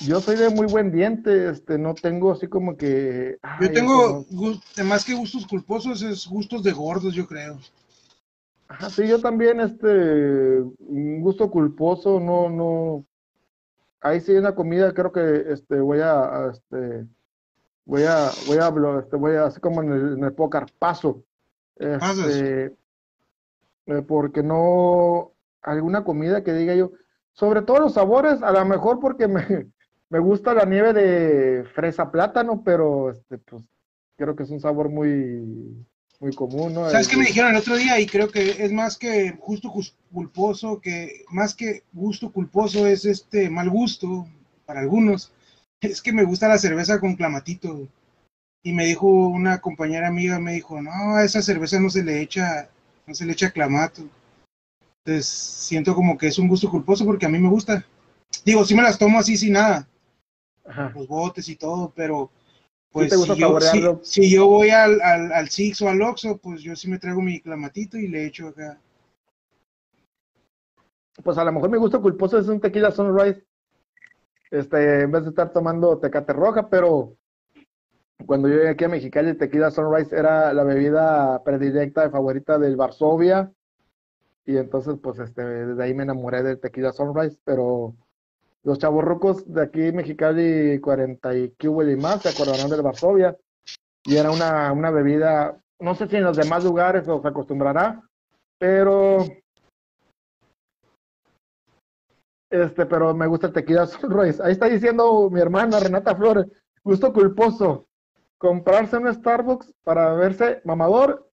[0.00, 3.38] yo soy de muy buen diente, este, no tengo así como que...
[3.60, 4.24] yo tengo,
[4.84, 7.58] más que gustos culposos, es gustos de gordos, yo creo.
[8.68, 13.04] Ajá, sí, yo también, este, un gusto culposo, no, no...
[14.00, 17.04] Ahí sí en la comida creo que, este, voy a, este,
[17.84, 21.24] voy a, voy a, este, voy a, así como en el, en el póker, paso.
[21.76, 22.76] Este,
[23.88, 26.92] eh, porque no, alguna comida que diga yo,
[27.32, 29.44] sobre todo los sabores, a lo mejor porque me,
[30.10, 33.64] me gusta la nieve de fresa plátano, pero este, pues
[34.16, 35.86] creo que es un sabor muy,
[36.20, 36.90] muy común, ¿no?
[36.90, 37.98] ¿Sabes qué me dijeron el otro día?
[37.98, 39.72] Y creo que es más que justo
[40.12, 44.26] culposo, que más que gusto culposo es este mal gusto
[44.66, 45.32] para algunos.
[45.80, 47.86] Es que me gusta la cerveza con clamatito.
[48.64, 52.20] Y me dijo una compañera amiga, me dijo, no, a esa cerveza no se le
[52.20, 52.68] echa
[53.08, 54.02] no se le echa clamato.
[55.04, 57.84] Entonces siento como que es un gusto culposo porque a mí me gusta.
[58.44, 59.88] Digo, sí me las tomo así sin nada.
[60.94, 62.30] Los botes y todo, pero
[62.92, 63.12] pues
[64.02, 67.40] si, yo, voy al, al, Six o al Oxxo, pues yo sí me traigo mi
[67.40, 68.78] clamatito y le echo acá.
[71.22, 73.42] Pues a lo mejor mi gusto culposo es un tequila sunrise.
[74.50, 77.16] Este, en vez de estar tomando tecate roja, pero
[78.26, 82.58] cuando yo llegué aquí a Mexicali, el tequila Sunrise era la bebida predilecta y favorita
[82.58, 83.52] del Varsovia.
[84.44, 87.94] Y entonces, pues, este, desde ahí me enamoré del tequila Sunrise, pero
[88.64, 93.36] los chavorrucos de aquí, Mexicali, 40 y y más, se acordarán del Varsovia.
[94.04, 98.02] Y era una, una bebida, no sé si en los demás lugares se acostumbrará,
[98.58, 99.24] pero
[102.50, 104.42] este, pero me gusta el tequila Sunrise.
[104.42, 106.46] Ahí está diciendo mi hermana Renata Flores,
[106.82, 107.87] gusto culposo
[108.38, 111.28] comprarse un Starbucks para verse mamador,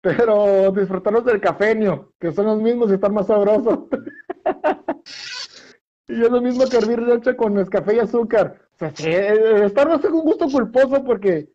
[0.00, 3.80] pero disfrutarlos del cafeño, que son los mismos y están más sabrosos.
[6.08, 8.60] y es lo mismo que hervir leche con café y azúcar.
[8.74, 8.90] O sea,
[9.68, 11.48] Starbucks es un gusto culposo porque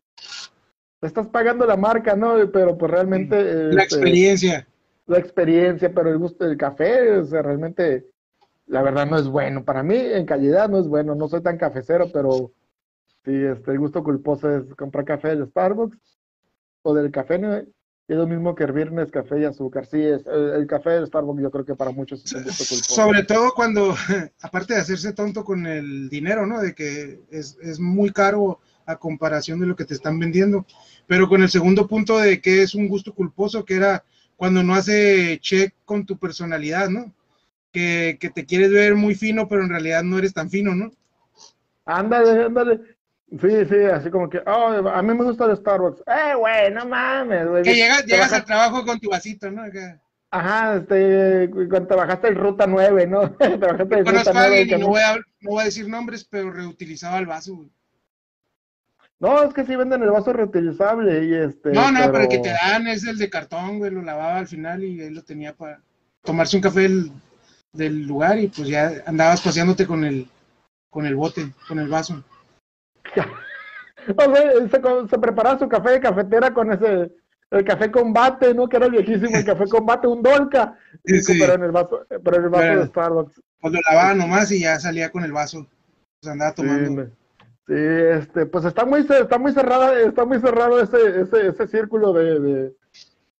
[1.00, 2.34] estás pagando la marca, ¿no?
[2.52, 3.42] Pero pues realmente...
[3.72, 4.66] La este, experiencia.
[5.06, 8.06] La experiencia, pero el gusto del café, o sea, realmente
[8.66, 9.64] la verdad no es bueno.
[9.64, 11.14] Para mí, en calidad no es bueno.
[11.14, 12.52] No soy tan cafecero, pero
[13.24, 15.98] sí, este, el gusto culposo es comprar café del Starbucks
[16.82, 17.38] o del café.
[17.38, 17.54] ¿no?
[17.54, 17.66] Es
[18.08, 19.86] lo mismo que hervir café y azúcar.
[19.86, 22.94] Sí, es, el, café del Starbucks yo creo que para muchos es un gusto culposo.
[22.94, 23.94] Sobre todo cuando,
[24.42, 26.60] aparte de hacerse tonto con el dinero, ¿no?
[26.60, 30.66] De que es, es muy caro a comparación de lo que te están vendiendo.
[31.06, 34.04] Pero con el segundo punto de que es un gusto culposo, que era
[34.36, 37.12] cuando no hace check con tu personalidad, ¿no?
[37.70, 40.90] Que, que te quieres ver muy fino, pero en realidad no eres tan fino, ¿no?
[41.84, 42.80] Ándale, ándale.
[43.40, 46.02] Sí, sí, así como que, oh, a mí me gusta el Starbucks.
[46.06, 47.62] Eh, güey, no mames, güey.
[47.62, 49.62] Que llegas, llegas al trabajo con tu vasito, ¿no?
[50.30, 53.30] Ajá, este, cuando trabajaste en Ruta 9, ¿no?
[53.36, 54.62] trabajaste en Ruta 9.
[54.62, 57.70] Y no, voy a, no voy a decir nombres, pero reutilizaba el vaso, güey.
[59.18, 61.70] No, es que sí venden el vaso reutilizable y este.
[61.70, 62.24] No, no, pero...
[62.24, 65.10] el que te dan es el de cartón, güey, lo lavaba al final y ahí
[65.10, 65.80] lo tenía para
[66.22, 66.88] tomarse un café
[67.72, 70.28] del, lugar y pues ya andabas paseándote con el,
[70.90, 72.24] con el bote, con el vaso.
[74.16, 77.10] o sea, se, se preparaba su café de cafetera con ese,
[77.52, 78.68] el café combate, ¿no?
[78.68, 80.76] Que era viejísimo, el café combate, un dolca.
[81.04, 81.38] Sí, sí.
[81.38, 83.42] Pero en el vaso, pero en el vaso de Starbucks.
[83.60, 85.68] Pues lo lavaba nomás y ya salía con el vaso.
[86.20, 87.06] Pues andaba tomando.
[87.66, 92.12] Sí, este, pues está muy, está muy cerrada, está muy cerrado ese, ese, ese círculo
[92.14, 92.72] de,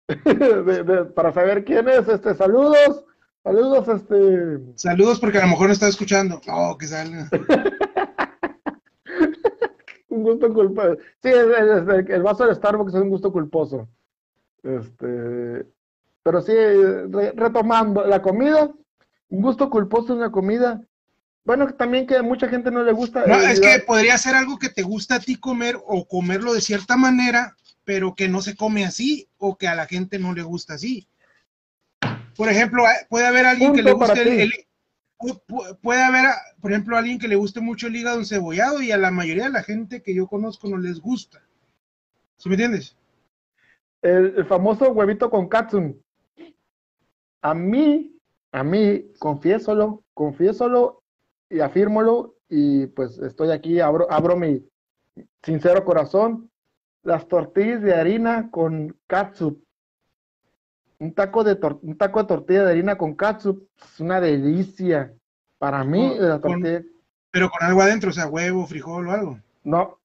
[0.09, 2.07] de, para saber quién es.
[2.07, 3.05] Este, saludos,
[3.43, 4.59] saludos, este.
[4.77, 6.41] Saludos porque a lo mejor no está escuchando.
[6.49, 7.29] Oh, que salga.
[10.13, 10.97] un gusto culposo.
[11.23, 13.89] Sí, el, el, vaso de Starbucks es un gusto culposo.
[14.63, 15.67] Este,
[16.23, 16.53] pero sí,
[17.35, 18.71] retomando la comida,
[19.31, 20.81] un gusto culposo en la comida
[21.45, 23.27] bueno, también que a mucha gente no le gusta.
[23.27, 26.61] No, es que podría ser algo que te gusta a ti comer o comerlo de
[26.61, 30.43] cierta manera, pero que no se come así o que a la gente no le
[30.43, 31.09] gusta así.
[32.37, 34.53] Por ejemplo, eh, puede haber alguien que le guste el,
[35.83, 36.27] puede haber,
[36.61, 39.51] por ejemplo, alguien que le guste mucho el hígado encebollado y a la mayoría de
[39.51, 41.43] la gente que yo conozco no les gusta.
[42.37, 42.97] ¿Sí me entiendes?
[44.03, 46.03] El, famoso huevito con katsun.
[47.41, 48.17] A mí,
[48.53, 51.03] a mí, confiésolo, confiésolo,
[51.53, 54.67] y afírmolo y pues estoy aquí, abro, abro mi
[55.43, 56.51] sincero corazón.
[57.05, 59.63] Las tortillas de harina con katsup.
[61.03, 65.13] Un taco de, un taco de tortilla de harina con katsup es una delicia.
[65.59, 66.81] Para mí, la tortilla...
[67.33, 69.41] pero con algo adentro, o sea, huevo, frijol o algo.
[69.65, 69.99] No,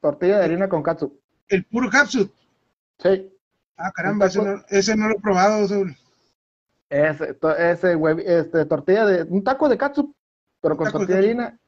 [0.00, 1.16] tortilla de harina con katsup.
[1.46, 2.32] ¿El puro katsup?
[2.98, 3.32] Sí.
[3.76, 5.96] Ah, caramba, ese no, ese no, lo he probado, Saúl.
[6.90, 10.12] Ese, ese este, tortilla de, un taco de katsup
[10.60, 11.60] pero con tortilla de harina,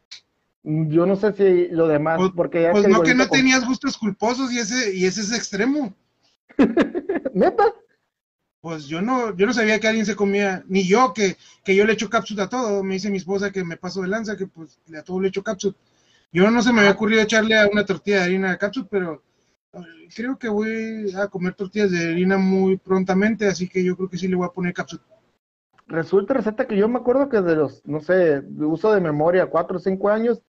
[0.65, 3.97] yo no sé si lo demás, pues, porque ya Pues no que no tenías gustos
[3.97, 5.95] culposos y ese, y ese es extremo.
[7.35, 7.73] ¿Neta?
[8.65, 11.85] Pues yo no, yo no sabía que alguien se comía, ni yo, que, que yo
[11.85, 12.83] le echo cápsula a todo.
[12.83, 15.43] Me dice mi esposa que me paso de lanza, que pues a todo le echo
[15.43, 15.75] cápsula.
[16.33, 16.95] Yo no se me había ah.
[16.95, 19.23] ocurrido echarle a una tortilla de harina de cápsula, pero
[19.75, 24.09] eh, creo que voy a comer tortillas de harina muy prontamente, así que yo creo
[24.09, 25.03] que sí le voy a poner cápsula
[25.87, 29.51] resulta receta que yo me acuerdo que de los, no sé, de uso de memoria,
[29.51, 30.43] cuatro o cinco años,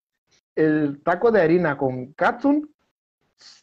[0.54, 2.72] el taco de harina con katsun,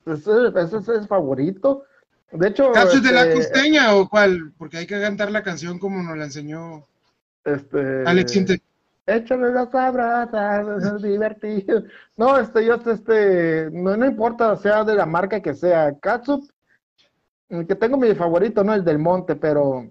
[0.05, 1.85] ese, es el favorito.
[2.31, 2.71] De hecho.
[2.71, 4.53] ¿Katsun de la este, costeña o cuál?
[4.57, 6.85] Porque hay que cantar la canción como nos la enseñó
[7.43, 8.61] este, Alex Inte.
[9.07, 11.83] Échale las abrazas, es divertido.
[12.15, 16.49] No, este, yo, este, no, no importa, sea de la marca que sea, Katsup,
[17.49, 19.89] que tengo mi favorito, no el del monte, pero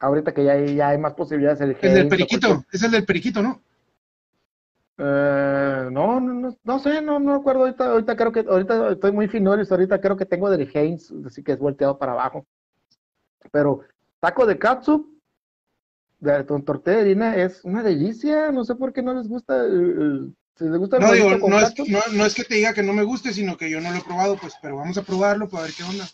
[0.00, 1.60] ahorita que ya hay, ya hay más posibilidades.
[1.60, 3.60] El, el del periquito, es el del periquito, ¿no?
[4.98, 7.62] Eh, no, no, no, no, sé, no, no acuerdo.
[7.62, 11.42] Ahorita, ahorita creo que, ahorita estoy muy finolis, ahorita creo que tengo del Heinz, así
[11.42, 12.46] que es volteado para abajo.
[13.50, 13.80] Pero
[14.20, 15.18] taco de katsu,
[16.20, 18.52] de, con tortilla de harina, es una delicia.
[18.52, 19.64] No sé por qué no les gusta.
[19.64, 22.92] si les gusta no, digo, no es, no, no es que te diga que no
[22.92, 25.64] me guste, sino que yo no lo he probado, pues, pero vamos a probarlo para
[25.64, 26.04] ver qué onda.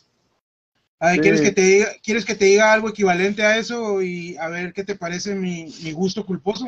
[1.00, 4.36] A ver, ¿quieres, que te diga, ¿quieres que te diga algo equivalente a eso y
[4.36, 6.66] a ver qué te parece mi, mi gusto culposo?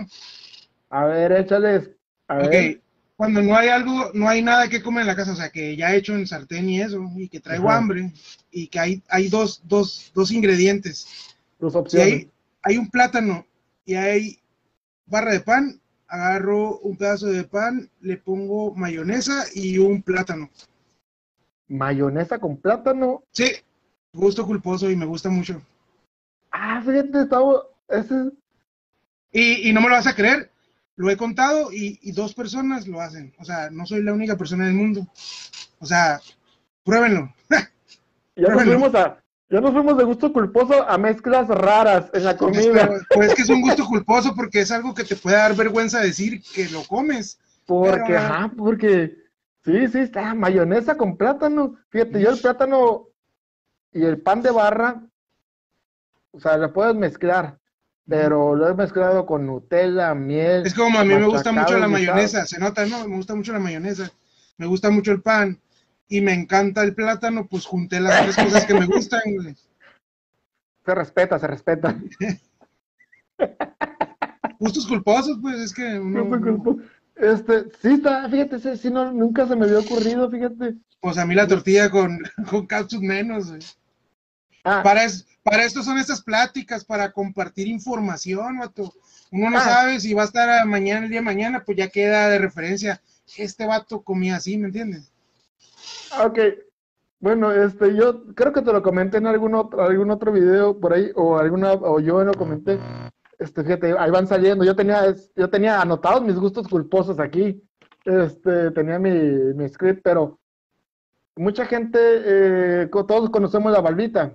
[0.90, 1.90] A ver, échales.
[2.30, 2.80] A ver.
[3.16, 5.76] Cuando no hay algo, no hay nada que comer en la casa, o sea, que
[5.76, 8.12] ya he hecho en sartén y eso, y que traigo hambre,
[8.50, 11.06] y que hay, hay dos, dos, dos ingredientes.
[11.58, 12.06] Dos opciones.
[12.06, 12.30] hay,
[12.62, 13.44] hay un plátano
[13.84, 14.38] y hay
[15.04, 20.48] barra de pan, agarro un pedazo de pan, le pongo mayonesa y un plátano.
[21.68, 23.24] ¿Mayonesa con plátano?
[23.32, 23.52] Sí,
[24.14, 25.60] gusto culposo y me gusta mucho.
[26.52, 28.30] Ah, fíjate, estaba, ese...
[29.32, 30.49] y, y no me lo vas a creer,
[31.00, 33.32] lo he contado y, y, dos personas lo hacen.
[33.38, 35.06] O sea, no soy la única persona del mundo.
[35.78, 36.20] O sea,
[36.84, 37.32] pruébenlo.
[38.36, 42.36] ya, Nos fuimos a, Ya nos fuimos de gusto culposo a mezclas raras en la
[42.36, 42.86] Pues, comida.
[42.86, 45.56] pero- pues es que es un gusto culposo porque es algo que te puede dar
[45.56, 47.38] vergüenza decir que lo comes.
[47.64, 49.16] Porque, Pero- ajá, porque,
[49.64, 51.76] sí, sí, está mayonesa con plátano.
[51.88, 53.06] Fíjate, yo el plátano
[53.92, 55.00] y el pan de barra,
[56.32, 57.58] o sea, lo puedes mezclar,
[58.11, 60.66] pero lo he mezclado con Nutella, miel.
[60.66, 63.07] Es como a mí me gusta mucho la mayonesa, se nota, ¿no?
[63.07, 64.11] Me gusta mucho la mayonesa,
[64.59, 65.61] me gusta mucho el pan
[66.09, 69.20] y me encanta el plátano, pues junté las tres cosas que me gustan.
[69.27, 69.55] güey.
[70.85, 71.96] Se respeta, se respeta.
[74.59, 76.79] Gustos culposos, pues es que uno-.
[77.14, 80.75] Este, sí está, fíjate, sí no, nunca se me había ocurrido, fíjate.
[81.01, 82.18] pues a mí la tortilla con,
[82.51, 82.66] con
[83.03, 83.51] menos.
[83.51, 83.61] güey.
[84.64, 88.92] Ah, Para, es- para esto son estas pláticas, para compartir información, vato.
[89.33, 89.61] Uno no Ah.
[89.62, 92.38] sabe si va a estar a mañana, el día de mañana, pues ya queda de
[92.38, 93.01] referencia.
[93.37, 95.12] Este vato comía así, ¿me entiendes?
[96.25, 96.38] ok.
[97.20, 100.94] Bueno, este, yo creo que te lo comenté en algún otro, algún otro video por
[100.94, 102.79] ahí, o alguna, o yo lo comenté.
[103.38, 104.64] Este, fíjate, ahí van saliendo.
[104.64, 107.62] Yo tenía, es- yo tenía anotados mis gustos culposos aquí.
[108.07, 109.11] Este, tenía mi,
[109.55, 110.38] mi script, pero
[111.37, 114.35] mucha gente, eh, todos conocemos la balbita.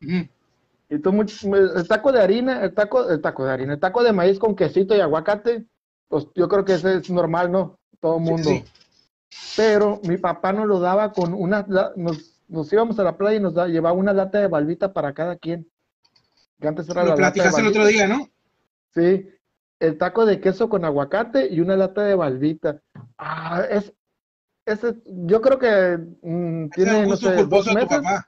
[0.00, 1.44] Y tú, much-
[1.76, 4.56] el taco de harina, el taco, el taco de harina, el taco de maíz con
[4.56, 5.66] quesito y aguacate,
[6.08, 7.78] pues yo creo que ese es normal, ¿no?
[8.00, 8.50] Todo Sí, mundo.
[8.50, 8.64] sí.
[9.56, 13.42] Pero mi papá nos lo daba con una, nos, nos íbamos a la playa y
[13.42, 15.68] nos da- llevaba una lata de balbita para cada quien.
[16.60, 18.28] Que antes era la Lo lata de platicaste el otro día, ¿no?
[18.94, 19.28] Sí,
[19.80, 22.80] el taco de queso con aguacate y una lata de balbita.
[23.18, 23.92] Ah, es,
[24.66, 27.88] ese, yo creo que mm, era tiene, no sé, dos de tu meses.
[27.98, 28.27] papá.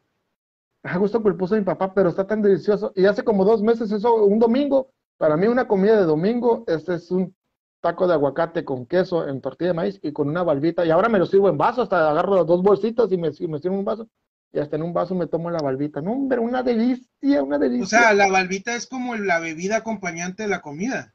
[0.82, 2.92] A gusto culposo de mi papá, pero está tan delicioso.
[2.96, 6.94] Y hace como dos meses, eso, un domingo, para mí una comida de domingo, este
[6.94, 7.34] es un
[7.80, 10.84] taco de aguacate con queso en tortilla de maíz y con una balbita.
[10.84, 13.48] Y ahora me lo sirvo en vaso, hasta agarro las dos bolsitas y me, y
[13.48, 14.08] me sirvo un vaso.
[14.52, 16.00] Y hasta en un vaso me tomo la balbita.
[16.00, 17.84] No, hombre, una delicia, una delicia.
[17.84, 21.12] O sea, la balbita es como la bebida acompañante de la comida.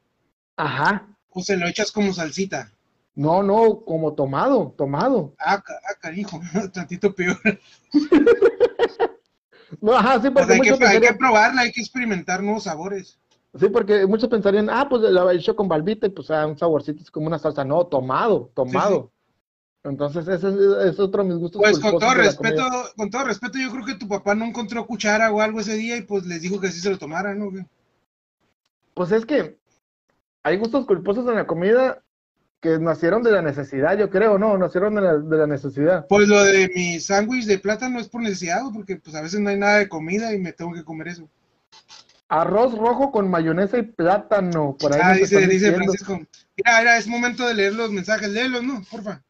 [0.56, 1.08] Ajá.
[1.30, 2.72] O se lo echas como salsita.
[3.16, 5.34] No, no, como tomado, tomado.
[5.40, 6.40] Ah, ah, carijo,
[6.74, 7.38] tantito peor.
[9.82, 13.20] No, ajá, sí, Pues porque hay, que, hay probarla, hay que experimentar nuevos sabores.
[13.60, 16.58] sí, porque muchos pensarían, ah, pues la he hecho con balbita y pues ah, un
[16.58, 17.64] saborcito es como una salsa.
[17.64, 19.12] No, tomado, tomado.
[19.84, 20.56] Entonces, ese es,
[20.94, 21.62] es otro de mis gustos.
[21.62, 22.90] Pues con todo respeto, comida.
[22.98, 25.96] con todo respeto, yo creo que tu papá no encontró cuchara o algo ese día
[25.98, 27.52] y pues les dijo que así se lo tomaran, ¿no?
[28.96, 29.60] Pues es que
[30.44, 32.04] hay gustos culposos en la comida
[32.66, 34.58] que nacieron de la necesidad, yo creo, ¿no?
[34.58, 36.08] Nacieron de la, de la necesidad.
[36.10, 39.50] Pues lo de mi sándwich de plátano es por necesidad, porque pues a veces no
[39.52, 41.30] hay nada de comida y me tengo que comer eso.
[42.28, 44.76] Arroz rojo con mayonesa y plátano.
[44.80, 45.78] Por ahí Ah, dice, dice diciendo.
[45.78, 46.14] Francisco.
[46.58, 48.82] Mira, mira, es momento de leer los mensajes, léelos, ¿no?
[48.90, 49.22] Porfa.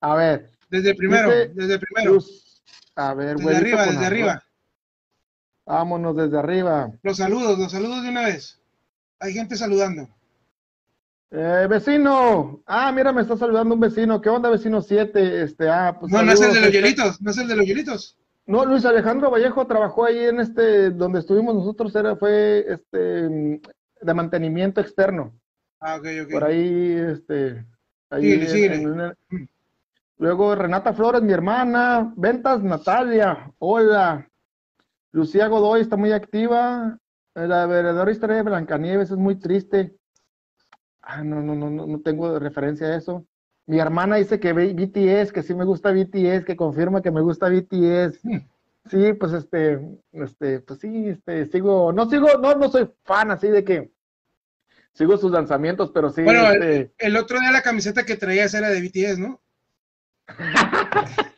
[0.00, 2.12] A ver, Desde primero, Dice desde primero.
[2.14, 2.62] Luz.
[2.96, 4.06] A ver, Desde arriba, desde arroz.
[4.06, 4.42] arriba.
[5.64, 6.92] Vámonos desde arriba.
[7.02, 8.60] Los saludos, los saludos de una vez.
[9.20, 10.06] Hay gente saludando.
[11.36, 12.62] Eh, vecino.
[12.64, 14.20] Ah, mira, me está saludando un vecino.
[14.20, 15.42] ¿Qué onda, vecino 7?
[15.42, 17.66] Este, ah, pues no, no es el de los hielitos, no es el de los
[17.66, 18.16] hielitos.
[18.46, 24.14] No, Luis Alejandro Vallejo trabajó ahí en este, donde estuvimos nosotros, era, fue este de
[24.14, 25.32] mantenimiento externo.
[25.80, 26.30] Ah, ok, ok.
[26.30, 27.64] Por ahí, este,
[28.10, 29.14] ahí en- en una-
[30.18, 34.28] Luego Renata Flores, mi hermana, Ventas Natalia, hola.
[35.10, 36.96] Lucía Godoy está muy activa.
[37.34, 39.96] La verdadera historia de Blancanieves es muy triste.
[41.06, 43.26] Ah, no, no, no, no, tengo referencia a eso.
[43.66, 47.20] Mi hermana dice que ve BTS, que sí me gusta BTS, que confirma que me
[47.20, 48.20] gusta BTS.
[48.90, 49.80] Sí, pues este,
[50.12, 53.90] este, pues sí, este, sigo, no sigo, no, no soy fan así de que
[54.92, 58.68] sigo sus lanzamientos, pero sí, Bueno, este, El otro día la camiseta que traías era
[58.68, 59.40] de BTS, ¿no?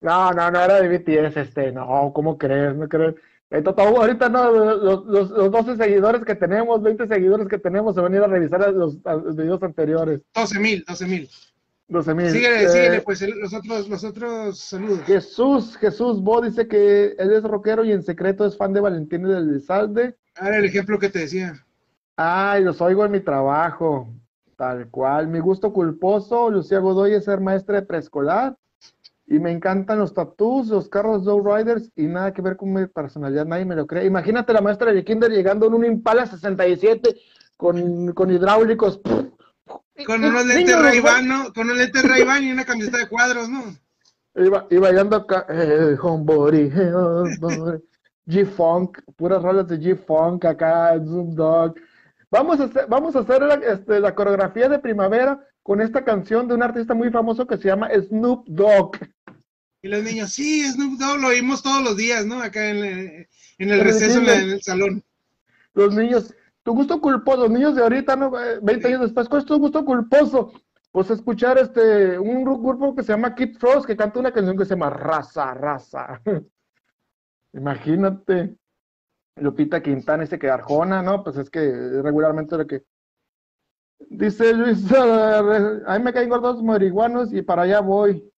[0.00, 2.74] No, no, no era de BTS, este, no, ¿cómo crees?
[2.76, 3.14] No crees.
[3.60, 8.00] Toto, ahorita no, los, los, los 12 seguidores que tenemos, 20 seguidores que tenemos, se
[8.00, 11.28] van a ir a revisar los, a los videos anteriores, 12 mil, 12 mil.
[11.88, 12.30] 12 mil.
[12.30, 15.00] Síguele, Eh, síguele, pues el- los otros, los otros saludos.
[15.04, 19.24] Jesús, Jesús Bo dice que él es rockero y en secreto es fan de Valentín
[19.24, 20.16] del Elizalde.
[20.36, 21.52] Ahora el ejemplo que te decía.
[22.16, 24.08] Ay, los oigo en mi trabajo,
[24.56, 25.26] tal cual.
[25.28, 28.56] Mi gusto culposo, Lucía Godoy, es ser maestra de preescolar.
[29.32, 32.86] Y me encantan los tattoos, los carros Low Riders y nada que ver con mi
[32.86, 34.04] personalidad, nadie me lo cree.
[34.04, 37.16] Imagínate la maestra de Kinder llegando en un Impala 67
[37.56, 39.00] con, con hidráulicos.
[40.04, 41.50] Con unos lentes Ray-Ban, ¿no?
[41.54, 43.74] Con unos lentes Ray-Ban y una camiseta de cuadros, ¿no?
[44.34, 47.82] Iba, y bailando acá, eh, homebody, eh, homebody.
[48.26, 51.76] G-Funk, puras rolas de G-Funk acá, Zoom Dog.
[52.30, 56.48] Vamos a hacer, vamos a hacer la, este, la coreografía de primavera con esta canción
[56.48, 58.98] de un artista muy famoso que se llama Snoop Dogg.
[59.82, 62.40] Y los niños, sí, Snoop Dogg lo oímos todos los días, ¿no?
[62.40, 63.26] Acá en,
[63.58, 65.02] en el receso, en, en, el salón.
[65.74, 68.30] Los niños, tu gusto culposo, los niños de ahorita, ¿no?
[68.62, 70.52] 20 años después, ¿cuál es tu gusto culposo?
[70.92, 74.64] Pues escuchar este, un grupo que se llama Kid Frost, que canta una canción que
[74.64, 76.20] se llama Raza, Raza.
[77.52, 78.56] Imagínate.
[79.36, 81.24] Lupita Quintana, ese que Arjona, ¿no?
[81.24, 81.60] Pues es que
[82.02, 82.84] regularmente lo que...
[84.10, 88.31] Dice Luis, a mí me caen gordos marihuanos y para allá voy.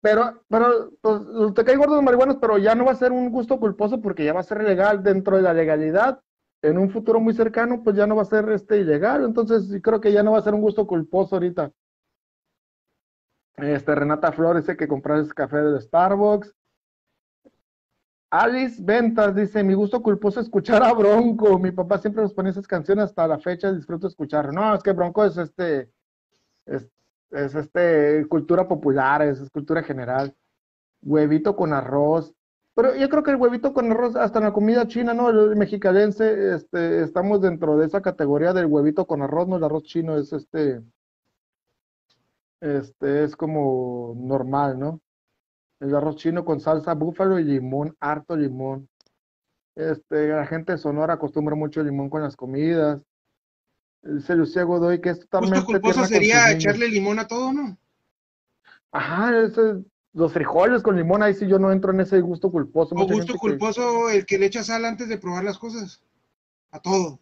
[0.00, 3.58] Pero, pero, pues, te caen gordos marihuanos, pero ya no va a ser un gusto
[3.58, 6.20] culposo porque ya va a ser legal dentro de la legalidad.
[6.62, 9.24] En un futuro muy cercano, pues ya no va a ser este ilegal.
[9.24, 11.72] Entonces, creo que ya no va a ser un gusto culposo ahorita.
[13.56, 16.54] Este, Renata Flores dice que comprar ese café de Starbucks.
[18.30, 21.58] Alice Ventas dice, mi gusto culposo es escuchar a Bronco.
[21.58, 24.52] Mi papá siempre nos pone esas canciones hasta la fecha, disfruto escuchar.
[24.52, 25.90] No, es que Bronco es este,
[26.66, 26.90] es,
[27.30, 30.34] es este, cultura popular, es, cultura general.
[31.02, 32.34] Huevito con arroz.
[32.74, 35.30] Pero yo creo que el huevito con arroz, hasta en la comida china, ¿no?
[35.30, 39.56] El mexicalense, este, estamos dentro de esa categoría del huevito con arroz, ¿no?
[39.56, 40.82] El arroz chino es este,
[42.60, 45.00] este, es como normal, ¿no?
[45.80, 48.88] El arroz chino con salsa búfalo y limón, harto limón.
[49.74, 53.00] Este, la gente Sonora acostumbra mucho el limón con las comidas.
[54.08, 55.58] Dice Lucía Godoy que es totalmente.
[55.58, 57.76] Gusto culposo sería echarle limón a todo, ¿no?
[58.92, 59.84] Ajá, ese,
[60.16, 62.94] los frijoles con limón, ahí sí yo no entro en ese gusto culposo.
[62.94, 66.02] O gusto culposo el que le echa sal antes de probar las cosas.
[66.70, 67.20] A todo.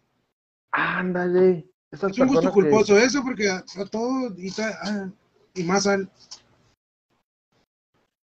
[0.71, 1.67] Ándale.
[1.91, 5.09] es un gusto culposo eso, porque a, todo y, ah,
[5.53, 6.09] y más sal.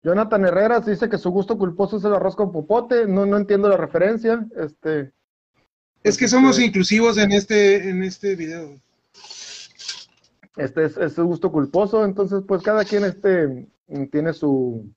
[0.04, 3.08] Jonathan Herreras dice que su gusto culposo es el arroz con popote.
[3.08, 4.46] No, no entiendo la referencia.
[4.56, 5.14] Este,
[6.04, 8.80] es que somos este, inclusivos en este, en este video.
[10.56, 13.68] Este es, su gusto culposo, entonces pues cada quien este
[14.12, 14.90] tiene su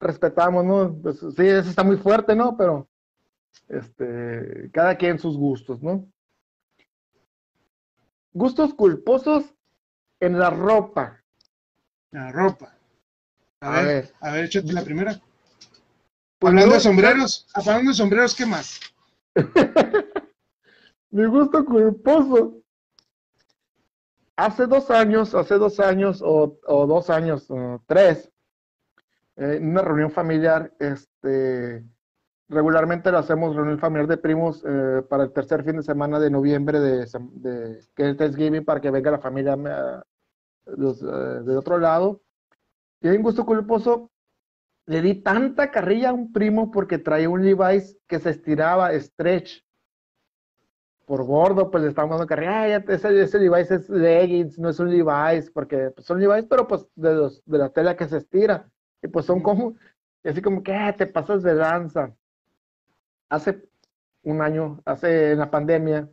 [0.00, 0.94] respetamos, ¿no?
[1.00, 2.56] Pues, sí, eso está muy fuerte, ¿no?
[2.56, 2.88] Pero
[3.68, 6.06] este cada quien sus gustos, ¿no?
[8.34, 9.54] Gustos culposos
[10.20, 11.22] en la ropa.
[12.10, 12.76] La ropa.
[13.60, 15.20] A, ver, a ver, échate la primera.
[16.42, 18.80] Hablando de sombreros, hablando de sombreros, ¿qué más?
[21.10, 22.58] Mi gusto culposo.
[24.36, 27.46] Hace dos años, hace dos años o, dos años,
[27.86, 28.30] tres,
[29.36, 31.84] eh, en una reunión familiar, este,
[32.48, 36.30] regularmente lo hacemos reunión familiar de primos eh, para el tercer fin de semana de
[36.30, 39.56] noviembre de, de que es Thanksgiving para que venga la familia
[40.64, 42.22] los, eh, del otro lado.
[43.00, 44.11] Y hay un gusto culposo.
[44.86, 49.64] Le di tanta carrilla a un primo porque traía un Levi's que se estiraba, stretch.
[51.06, 52.76] Por gordo, pues le estamos dando carrilla.
[52.76, 56.86] ese, ese, Levi's es leggings, no es un Levi's, porque pues, son Levi's, pero pues
[56.94, 58.68] de, los, de la tela que se estira.
[59.02, 59.76] Y pues son como,
[60.24, 62.14] así como que ah, te pasas de danza.
[63.28, 63.68] Hace
[64.22, 66.08] un año, hace en la pandemia,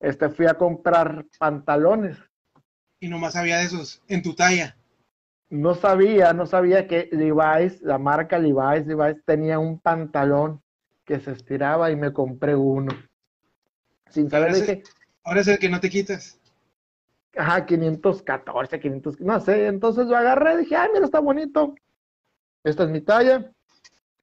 [0.00, 2.18] este, fui a comprar pantalones
[3.00, 4.76] y nomás sabía de esos en tu talla.
[5.48, 10.60] No sabía, no sabía que Levi's, la marca Levi's, Levi's tenía un pantalón
[11.04, 12.92] que se estiraba y me compré uno.
[14.08, 14.82] Sin saber de qué.
[15.22, 16.40] Ahora es el que no te quitas.
[17.36, 19.66] Ajá, 514, 500, no sé.
[19.66, 21.74] Entonces lo agarré y dije, ay, mira, está bonito.
[22.64, 23.52] Esta es mi talla,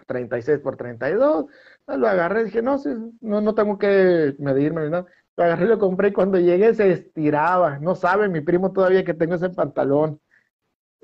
[0.07, 1.45] 36 por 32.
[1.87, 2.77] Lo agarré y dije, no,
[3.21, 5.05] no, no tengo que medirme, ¿no?
[5.37, 7.79] Lo agarré y lo compré y cuando llegué se estiraba.
[7.79, 10.19] No sabe mi primo todavía que tengo ese pantalón.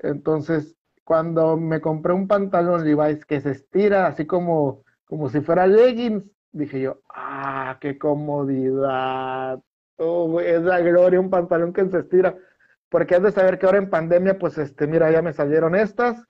[0.00, 5.66] Entonces, cuando me compré un pantalón Levi's que se estira así como, como si fuera
[5.66, 9.60] leggings, dije yo, ah, qué comodidad.
[9.96, 12.36] Oh, es la gloria un pantalón que se estira.
[12.88, 16.26] Porque has de saber que ahora en pandemia, pues, este, mira, ya me salieron estas.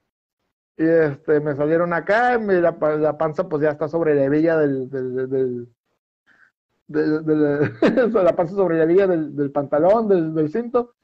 [0.77, 4.89] Y este, me salieron acá, y la, panza pues ya está sobre la hebilla del,
[4.91, 5.69] del
[6.91, 7.71] de,
[8.25, 10.95] la paso sobre la liga del, pantalón, del, cinto.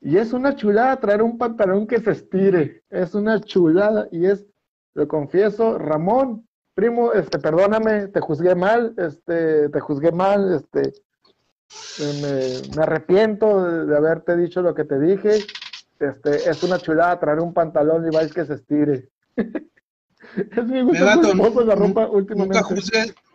[0.00, 2.82] Y es una chulada traer un pantalón que se estire.
[2.90, 4.08] Es una chulada.
[4.10, 4.46] Y es,
[4.94, 10.92] lo confieso, Ramón, primo, este, perdóname, te juzgué mal, este, te juzgué mal, este,
[12.22, 15.44] me, arrepiento de, haberte dicho lo que te dije.
[15.98, 19.10] Este, es una chulada traer un pantalón y vais que se estire.
[19.36, 22.58] es mi gusto la ropa últimamente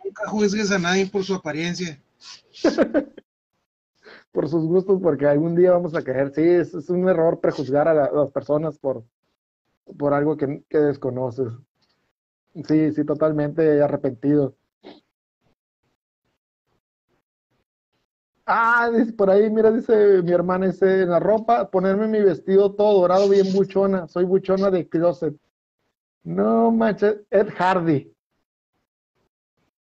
[0.04, 2.00] nunca juzgues a nadie por su apariencia.
[4.36, 6.30] por sus gustos, porque algún día vamos a caer.
[6.34, 9.02] Sí, es, un error prejuzgar a, las personas por,
[9.98, 11.54] por algo que, que, desconoces.
[12.68, 14.54] Sí, sí, totalmente arrepentido.
[18.44, 22.74] Ah, dice por ahí, mira, dice mi hermana, dice en la ropa, ponerme mi vestido
[22.74, 24.06] todo dorado, bien buchona.
[24.06, 25.34] Soy buchona de closet.
[26.24, 28.14] No manches, Ed Hardy.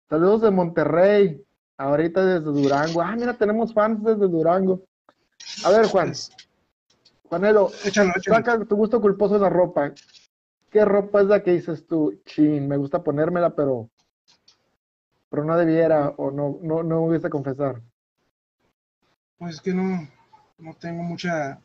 [0.10, 1.45] Saludos de Monterrey.
[1.78, 3.02] Ahorita desde Durango.
[3.02, 4.84] Ah, mira, tenemos fans desde Durango.
[5.64, 6.14] A ver, Juan.
[7.24, 8.38] Juanelo, Échalo, échalo.
[8.38, 9.94] saca tu gusto culposo en la ropa.
[10.70, 12.20] ¿Qué ropa es la que dices tú?
[12.26, 13.90] Chin, me gusta ponérmela, pero
[15.30, 17.82] pero no debiera o no no no hubiese confesar.
[19.38, 20.08] Pues es que no,
[20.60, 21.60] no tengo mucha,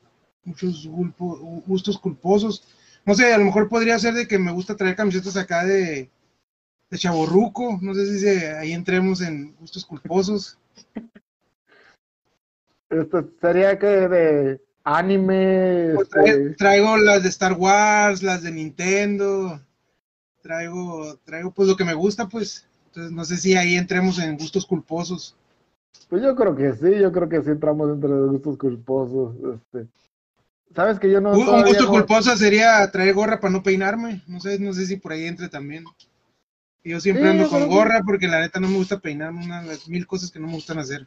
[0.45, 2.65] muchos gustos culposos.
[3.05, 6.11] No sé, a lo mejor podría ser de que me gusta traer camisetas acá de,
[6.91, 7.79] de chaborruco.
[7.81, 10.59] No sé si se- ahí entremos en gustos culposos.
[12.91, 18.51] Esto sería que de anime, Pues este, trae- traigo las de Star Wars, las de
[18.51, 19.61] Nintendo.
[20.43, 22.67] Traigo, traigo pues lo que me gusta, pues.
[22.87, 25.37] Entonces no sé si ahí entremos en gustos culposos.
[26.09, 29.37] Pues yo creo que sí, yo creo que sí entramos entre los gustos culposos.
[29.37, 29.87] Este.
[30.75, 31.31] Sabes que yo no.
[31.33, 34.23] Un- gusto no- culposo sería traer gorra para no peinarme.
[34.27, 35.85] No sé, no sé si por ahí entre también.
[36.83, 39.89] Yo siempre ando con gorra porque la neta no me gusta peinarme, una de las
[39.89, 41.07] mil cosas que no me gustan hacer.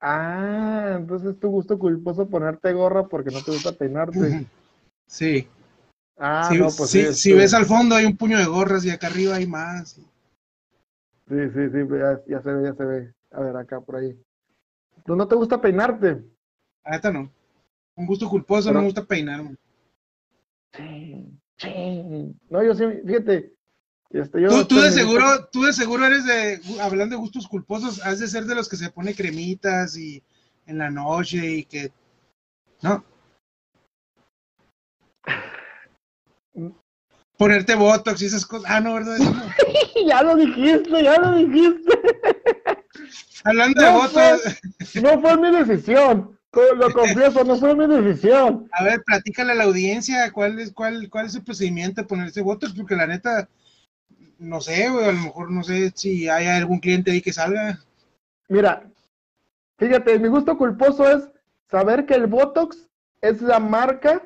[0.00, 4.46] Ah, entonces tu gusto culposo ponerte gorra porque no te gusta peinarte.
[5.06, 5.48] Sí.
[6.18, 7.14] Ah, si, no, pues si- sí.
[7.14, 9.94] si ves al fondo hay un puño de gorras y acá arriba hay más.
[11.28, 13.14] Sí, sí, sí, ya, ya se ve, ya se ve.
[13.32, 14.16] A ver, acá por ahí.
[15.04, 16.22] ¿Tú no te gusta peinarte?
[16.84, 17.30] La neta no.
[17.96, 19.56] Un gusto culposo, Pero- no me gusta peinarme.
[20.72, 21.26] Sí,
[21.58, 22.34] sí.
[22.50, 23.52] No, yo sí, fíjate.
[24.12, 28.04] Este, yo Tú, tú de seguro, tú de seguro eres de, hablando de gustos culposos,
[28.04, 30.22] has de ser de los que se pone cremitas y
[30.66, 31.90] en la noche y que,
[32.82, 33.02] ¿no?
[37.38, 38.70] Ponerte botox y esas cosas.
[38.70, 39.16] Ah, no, ¿verdad?
[40.06, 41.92] Ya lo dijiste, ya lo dijiste.
[43.44, 44.60] Hablando de botox,
[45.00, 46.38] No fue mi decisión.
[46.76, 48.68] Lo confieso, no fue mi decisión.
[48.72, 52.42] a ver, platícale a la audiencia cuál es, cuál, cuál es el procedimiento de ponerse
[52.42, 53.48] botox, porque la neta,
[54.42, 57.78] no sé, a lo mejor no sé si hay algún cliente ahí que salga.
[58.48, 58.84] Mira,
[59.78, 61.28] fíjate, mi gusto culposo es
[61.70, 62.88] saber que el Botox
[63.20, 64.22] es la marca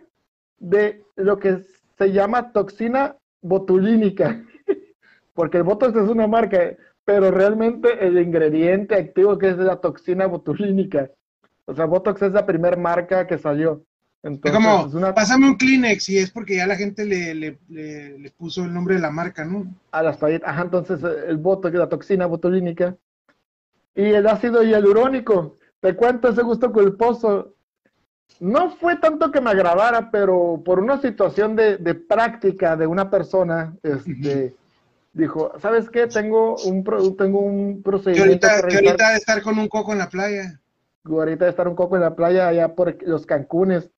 [0.58, 1.62] de lo que
[1.98, 4.42] se llama toxina botulínica.
[5.34, 10.26] Porque el Botox es una marca, pero realmente el ingrediente activo que es la toxina
[10.26, 11.10] botulínica.
[11.66, 13.84] O sea, Botox es la primera marca que salió.
[14.22, 17.34] Es Entonces, como, es una, pásame un Kleenex y es porque ya la gente le,
[17.34, 19.66] le, le, le puso el nombre de la marca, ¿no?
[19.92, 20.48] a las toallitas.
[20.48, 22.96] Ajá, entonces eh, el botox, la toxina botulínica.
[23.94, 25.58] Y el ácido hialurónico.
[25.80, 27.54] Te cuento ese gusto culposo.
[28.40, 33.08] No fue tanto que me agradara, pero por una situación de, de práctica de una
[33.08, 34.54] persona, este,
[35.12, 36.06] dijo, ¿sabes qué?
[36.08, 39.92] Tengo un, pro- tengo un Que procedimiento ahorita, que ahorita de estar con un coco
[39.92, 40.60] en la playa.
[41.04, 43.90] ahorita de estar un poco en la playa allá por los Cancunes.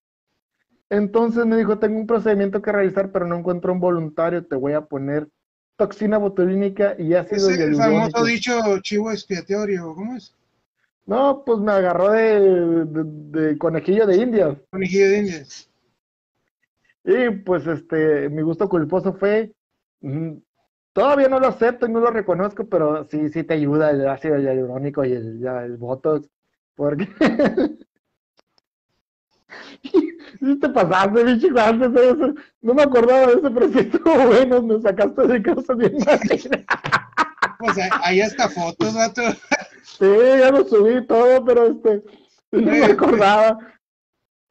[0.91, 4.72] Entonces me dijo, tengo un procedimiento que realizar, pero no encuentro un voluntario, te voy
[4.72, 5.28] a poner
[5.76, 10.34] toxina botulínica y ácido Es el famoso dicho chivo expiatorio, ¿cómo es?
[11.07, 14.61] No, pues me agarró de, de- de conejillo de India.
[14.70, 15.70] Conejillo de indias.
[17.05, 19.53] Y pues este, mi gusto culposo fue,
[20.01, 20.32] mm,
[20.93, 24.39] todavía no lo acepto y no lo reconozco, pero sí, sí te ayuda el ácido
[24.39, 26.28] hialurónico y el, el botox,
[26.74, 27.09] porque...
[30.40, 31.49] Sí te pasaste, bicho.
[32.61, 35.96] No me acordaba de pero sí estuvo bueno, me sacaste de casa bien.
[37.59, 39.22] Pues ahí- está fotos, vato.
[39.82, 40.07] Sí,
[40.38, 42.05] ya lo subí todo, pero este,
[42.53, 43.59] no me acordaba.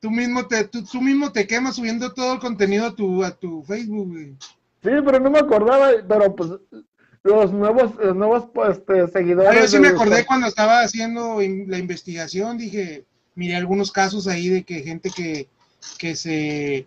[0.02, 3.32] Tú mismo te, tú, tú mismo te quemas subiendo todo el contenido a tu, a
[3.32, 4.36] tu Facebook, güey.
[4.84, 6.52] Sí, pero no me acordaba, pero pues
[7.24, 9.52] los nuevos, los nuevos pues, este, seguidores.
[9.52, 13.06] Ah, yo sí me acordé cuando estaba haciendo la investigación, dije,
[13.38, 15.48] miré algunos casos ahí de que gente que,
[15.98, 16.86] que se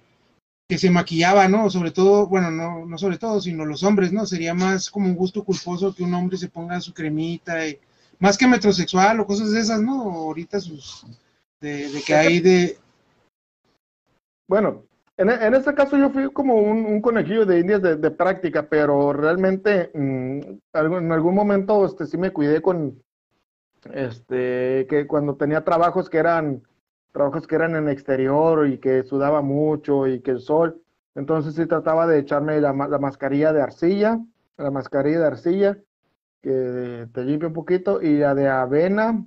[0.68, 1.68] que se maquillaba, ¿no?
[1.68, 4.24] Sobre todo, bueno, no, no sobre todo, sino los hombres, ¿no?
[4.24, 7.76] Sería más como un gusto culposo que un hombre se ponga su cremita, y,
[8.20, 10.02] más que metrosexual o cosas de esas, ¿no?
[10.02, 11.04] Ahorita sus,
[11.60, 12.78] de, que hay de,
[14.48, 14.84] Bueno,
[15.16, 19.12] en, en este caso yo fui como un, un conejillo de indias de, práctica, pero
[19.12, 20.40] realmente mm,
[20.72, 23.02] en algún momento este, sí me cuidé con,
[23.92, 26.62] este, que cuando tenía trabajos que eran,
[27.12, 30.80] trabajos que eran en exterior y que sudaba mucho y que el sol,
[31.14, 34.20] entonces sí trataba de echarme la, la mascarilla de arcilla,
[34.56, 35.78] la mascarilla de arcilla,
[36.42, 39.24] que te limpia un poquito, y la de avena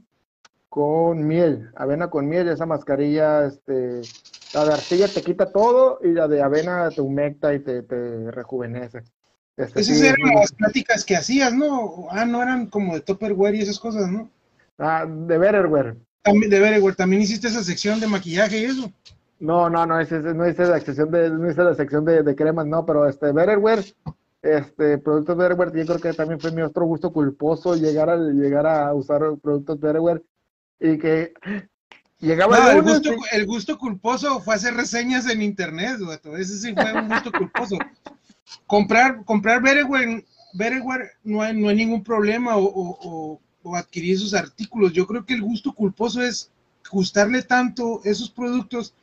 [0.69, 4.01] con miel, avena con miel, esa mascarilla, este,
[4.53, 8.31] la de arcilla te quita todo y la de avena te humecta y te, te
[8.31, 9.03] rejuvenece.
[9.55, 12.07] Este, esas sí, eran las pláticas que hacías, ¿no?
[12.09, 14.31] Ah, no eran como de Tupperware y esas cosas, ¿no?
[14.77, 15.97] Ah, de Betterware.
[16.21, 18.91] También, de Betterware, ¿también hiciste esa sección de maquillaje y eso?
[19.39, 22.35] No, no, no hice, no hice la sección de, no hice la sección de, de
[22.35, 23.83] cremas, no, pero este Betterware,
[24.41, 28.65] este, productos Betterware, yo creo que también fue mi otro gusto culposo llegar a, llegar
[28.65, 30.23] a usar productos Betterware
[30.79, 31.33] y que
[32.19, 36.37] llegaba No, el lunes gusto, y- el gusto culposo fue hacer reseñas en internet, vato.
[36.37, 37.77] Ese sí fue un gusto culposo.
[38.65, 44.15] Comprar, comprar Betterware, Betterware no hay, no hay ningún problema o, o- o- o adquirir
[44.15, 44.93] esos artículos.
[44.93, 46.51] Yo creo que el gusto culposo es
[46.91, 48.93] gustarle tanto esos productos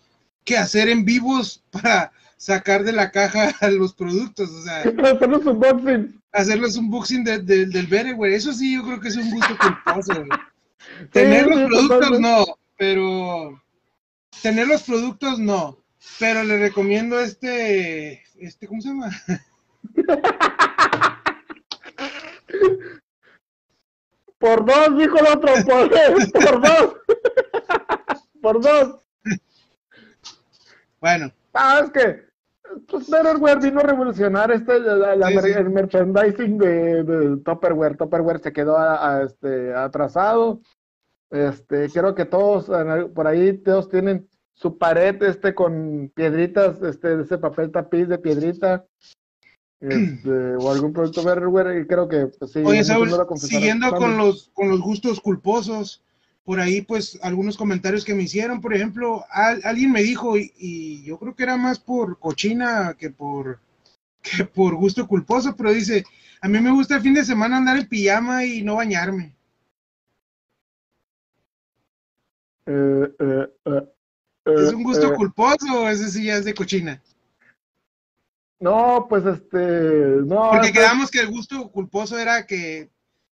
[0.45, 4.51] que hacer en vivos para sacar de la caja a los productos.
[4.51, 4.79] O sea,
[5.13, 6.21] hacer los unboxing.
[6.33, 8.33] hacerles un unboxing de- de- del Betterware.
[8.35, 10.15] Eso sí, yo creo que es un gusto culposo.
[10.15, 10.29] güey.
[11.13, 12.29] Tener Sí, los productos totalmente.
[12.29, 12.47] no,
[12.79, 13.63] pero
[14.43, 15.77] tener los productos no.
[16.19, 19.11] Pero le recomiendo este, este, ¿cómo se llama?
[24.41, 25.91] Por dos, dijo el otro, por,
[26.33, 26.97] por dos.
[28.41, 29.07] por dos.
[31.01, 32.31] Bueno, Ah, es que
[32.89, 35.51] pues Betterware vino a revolucionar este la- la- Sí, mer- sí.
[35.51, 37.97] el merchandising de, de Tupperware.
[37.97, 40.61] Tupperware se quedó a- a, este, atrasado.
[41.31, 42.71] Este, creo que todos
[43.15, 48.85] por ahí todos tienen su pared este con piedritas, este, ese papel tapiz de piedrita.
[49.81, 52.59] Este, o algún producto Betterware y creo que pues, sí.
[52.63, 56.03] oye Saúl, siguiendo con los, con los gustos culposos,
[56.45, 60.53] por ahí pues algunos comentarios que me hicieron, por ejemplo, al- alguien me dijo, y,
[60.59, 63.59] y yo creo que era más por cochina que por,
[64.21, 66.05] que por gusto culposo, pero dice,
[66.43, 69.35] a mí me gusta el fin de semana andar en pijama y no bañarme.
[72.67, 73.89] Eh, eh, eh,
[74.45, 77.01] ¿Es un gusto culposo ese sí ya es de cochina?
[78.61, 79.57] No, pues este,
[80.27, 80.51] no.
[80.51, 82.91] Porque quedamos que el gusto culposo era que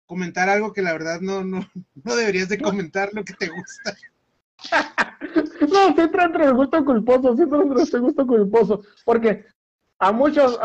[0.06, 1.66] comentar algo que la verdad no, no,
[2.04, 3.96] no deberías de comentar lo que te gusta.
[5.60, 9.44] No, siempre entre el gusto culposo, siempre entre este gusto culposo, porque
[9.98, 10.58] a muchos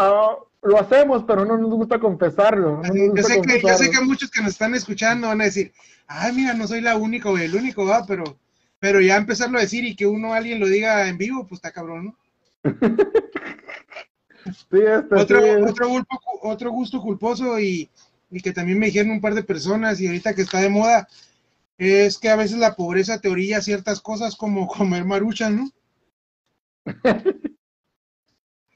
[0.61, 2.81] lo hacemos, pero no nos gusta confesarlo.
[2.81, 3.91] no nos Yo sé, que, yo sé confesarlo.
[3.91, 5.71] que muchos que nos están escuchando van a decir,
[6.07, 8.37] ay, mira, no soy la única o el único, va, pero,
[8.79, 11.71] pero ya empezarlo a decir y que uno, alguien lo diga en vivo, pues está
[11.71, 12.15] cabrón, ¿no?
[15.11, 15.39] Otro,
[16.43, 17.89] otro, gusto culposo y,
[18.31, 21.07] y que también me dijeron un par de personas y ahorita que está de moda,
[21.77, 25.69] es que a veces la pobreza te orilla ciertas cosas como comer maruchan, ¿no?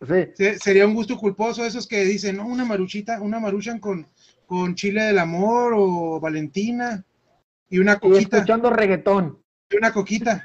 [0.08, 0.32] sí.
[0.36, 4.08] Se- Sería un gusto culposo esos que dicen, no, una maruchita, una maruchan con,
[4.46, 7.04] con chile del amor o valentina
[7.70, 9.42] y una Y coquita, escuchando reggaetón.
[9.70, 10.44] y una coquita.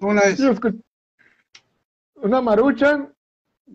[0.00, 0.40] ¿Cómo la ves?
[2.20, 3.14] Y Una maruchan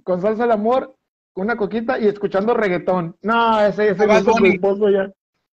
[0.03, 0.95] con salsa al amor,
[1.33, 3.15] con una coquita y escuchando reggaetón.
[3.21, 4.51] No, ese ese gusto Bunny.
[4.51, 5.11] culposo ya.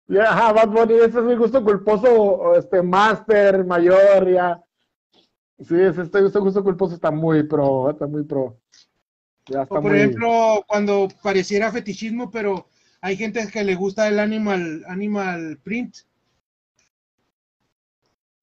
[0.09, 4.61] Ya, ajá, Bad Bunny, ese es mi gusto culposo, este, master, mayor, ya.
[5.59, 8.57] Sí, ese, este, este gusto culposo está muy pro, está muy pro.
[9.47, 9.99] Ya está O por muy...
[9.99, 12.67] ejemplo, cuando pareciera fetichismo, pero
[13.01, 15.95] hay gente que le gusta el animal, animal print.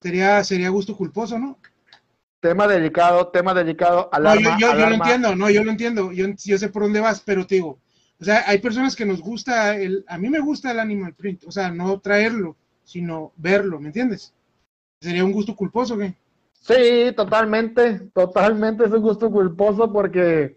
[0.03, 1.59] Sería, sería gusto culposo, ¿no?
[2.45, 4.97] Tema delicado, tema delicado, No, yo, alarma, yo, yo lo alarma.
[4.97, 7.79] entiendo, no, yo lo entiendo, yo, yo sé por dónde vas, pero te digo,
[8.21, 11.45] o sea, hay personas que nos gusta, el, a mí me gusta el animal print,
[11.47, 14.35] o sea, no traerlo, sino verlo, ¿me entiendes?
[15.01, 16.15] Sería un gusto culposo, ¿qué?
[16.53, 20.55] Sí, totalmente, totalmente es un gusto culposo porque,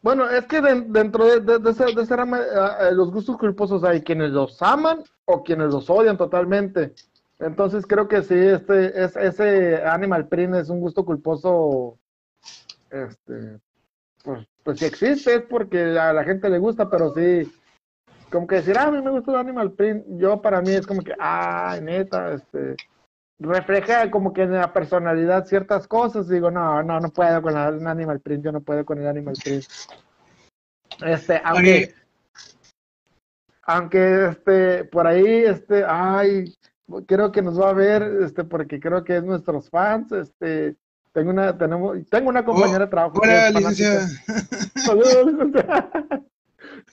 [0.00, 3.36] bueno, es que den- dentro de, de, de ese, de ese rama, eh, los gustos
[3.36, 6.94] culposos hay quienes los aman o quienes los odian totalmente.
[7.38, 11.98] Entonces creo que sí, este, es, ese Animal Print es un gusto culposo,
[12.90, 13.60] este,
[14.24, 17.50] pues, pues si existe es porque a la gente le gusta, pero sí,
[18.30, 20.86] como que decir, ah, a mí me gusta el Animal Print, yo para mí es
[20.86, 22.76] como que, ah, neta, este,
[23.38, 26.28] refleja como que en la personalidad ciertas cosas.
[26.28, 29.34] Digo, no, no, no puedo con el Animal Print, yo no puedo con el Animal
[29.42, 29.64] Print.
[31.06, 31.94] Este, aunque,
[33.62, 36.54] aunque, este, por ahí, este, ay,
[37.06, 40.76] creo que nos va a ver, este, porque creo que es nuestros fans, este,
[41.12, 43.20] tengo una, tenemos, tengo una compañera de trabajo.
[43.22, 44.08] Hola, licenciada.
[44.76, 45.90] Saludos, licenciada.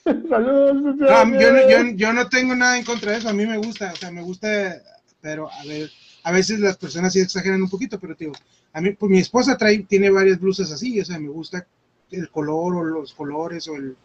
[0.04, 1.24] Saludos, licenciada.
[1.24, 3.58] No, yo, no, yo, yo no tengo nada en contra de eso, a mí me
[3.58, 4.76] gusta, o sea, me gusta,
[5.20, 5.90] pero a ver,
[6.24, 8.32] a veces las personas sí exageran un poquito, pero digo,
[8.72, 11.66] a mí, pues mi esposa trae, tiene varias blusas así, o sea, me gusta
[12.10, 13.96] el color o los colores o el,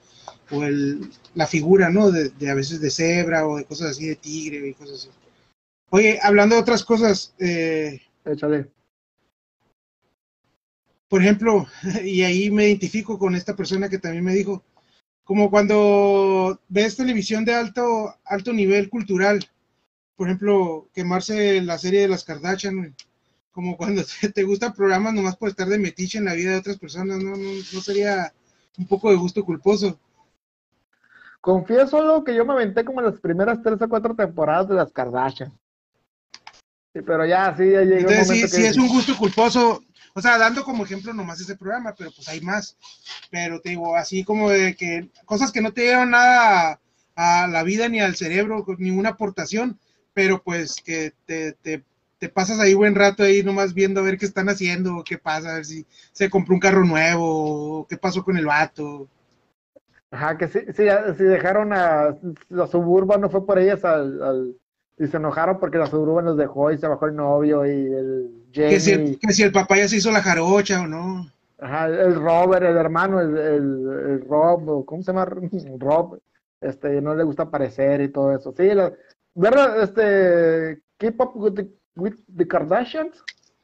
[0.52, 2.12] o el, la figura, ¿no?
[2.12, 5.10] De, de a veces de cebra o de cosas así, de tigre y cosas así.
[5.94, 8.72] Oye, hablando de otras cosas, eh, Échale.
[11.10, 11.68] por ejemplo,
[12.06, 14.64] y ahí me identifico con esta persona que también me dijo,
[15.26, 19.46] como cuando ves televisión de alto, alto nivel cultural,
[20.16, 22.96] por ejemplo, quemarse la serie de las Kardashian.
[23.52, 26.60] Como cuando te, te gustan programas nomás por estar de metiche en la vida de
[26.60, 27.32] otras personas, ¿no?
[27.32, 28.34] No, no sería
[28.78, 30.00] un poco de gusto culposo.
[31.42, 34.94] Confieso lo que yo me aventé como las primeras tres o cuatro temporadas de las
[34.94, 35.52] Kardashian.
[36.94, 38.66] Sí, pero ya, sí, ya llegó Entonces, un sí, momento sí que...
[38.66, 39.84] es un gusto culposo.
[40.14, 42.78] O sea, dando como ejemplo nomás ese programa, pero pues hay más.
[43.30, 46.80] Pero te digo, así como de que cosas que no te llevan nada
[47.16, 49.80] a, a la vida ni al cerebro, ninguna aportación,
[50.14, 51.84] pero pues que te, te,
[52.20, 55.52] te pasas ahí buen rato ahí nomás viendo a ver qué están haciendo, qué pasa,
[55.52, 59.10] a ver si se compró un carro nuevo, qué pasó con el vato.
[60.12, 60.84] Ajá, que sí, sí,
[61.18, 62.18] sí dejaron a
[62.50, 64.61] la suburban, no fue por ellas al, al-
[65.02, 68.46] y se enojaron porque la suburban los dejó y se bajó el novio y el
[68.54, 71.26] Que si, Jamie, el, que si el papá ya se hizo la jarocha o no.
[71.60, 75.26] ajá, el Robert, el hermano, el, el, el Rob, ¿cómo se llama?
[75.80, 76.20] Rob,
[76.62, 78.54] este, no le gusta aparecer y todo eso.
[78.56, 78.94] Sí, la,
[79.34, 79.82] ¿verdad?
[79.82, 83.24] Este, Keep Up with the, with the Kardashians,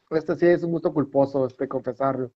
[0.10, 2.32] este sí es un gusto culposo, este, confesarlo.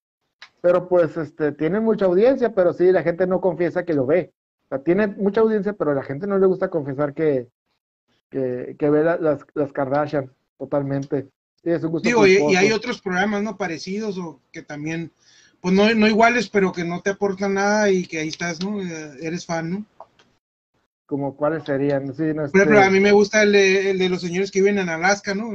[0.62, 4.32] Pero pues, este, tiene mucha audiencia, pero sí, la gente no confiesa que lo ve.
[4.66, 7.50] O sea, tiene mucha audiencia, pero la gente no le gusta confesar que,
[8.32, 11.28] que, que ve la- las, las Kardashian totalmente.
[11.64, 13.56] Sí, es un gusto Digo, y, hay otros programas, ¿no?
[13.58, 15.12] Parecidos o que también,
[15.60, 18.82] pues no, no iguales, pero que no te aportan nada y que ahí estás, ¿no?
[18.82, 19.86] Eh, Eres fan, ¿no?
[21.06, 24.00] Como cuáles serían, sí, no, Por ejemplo, este, a mí me gusta el de, el
[24.00, 25.50] de los señores que viven en Alaska, ¿no?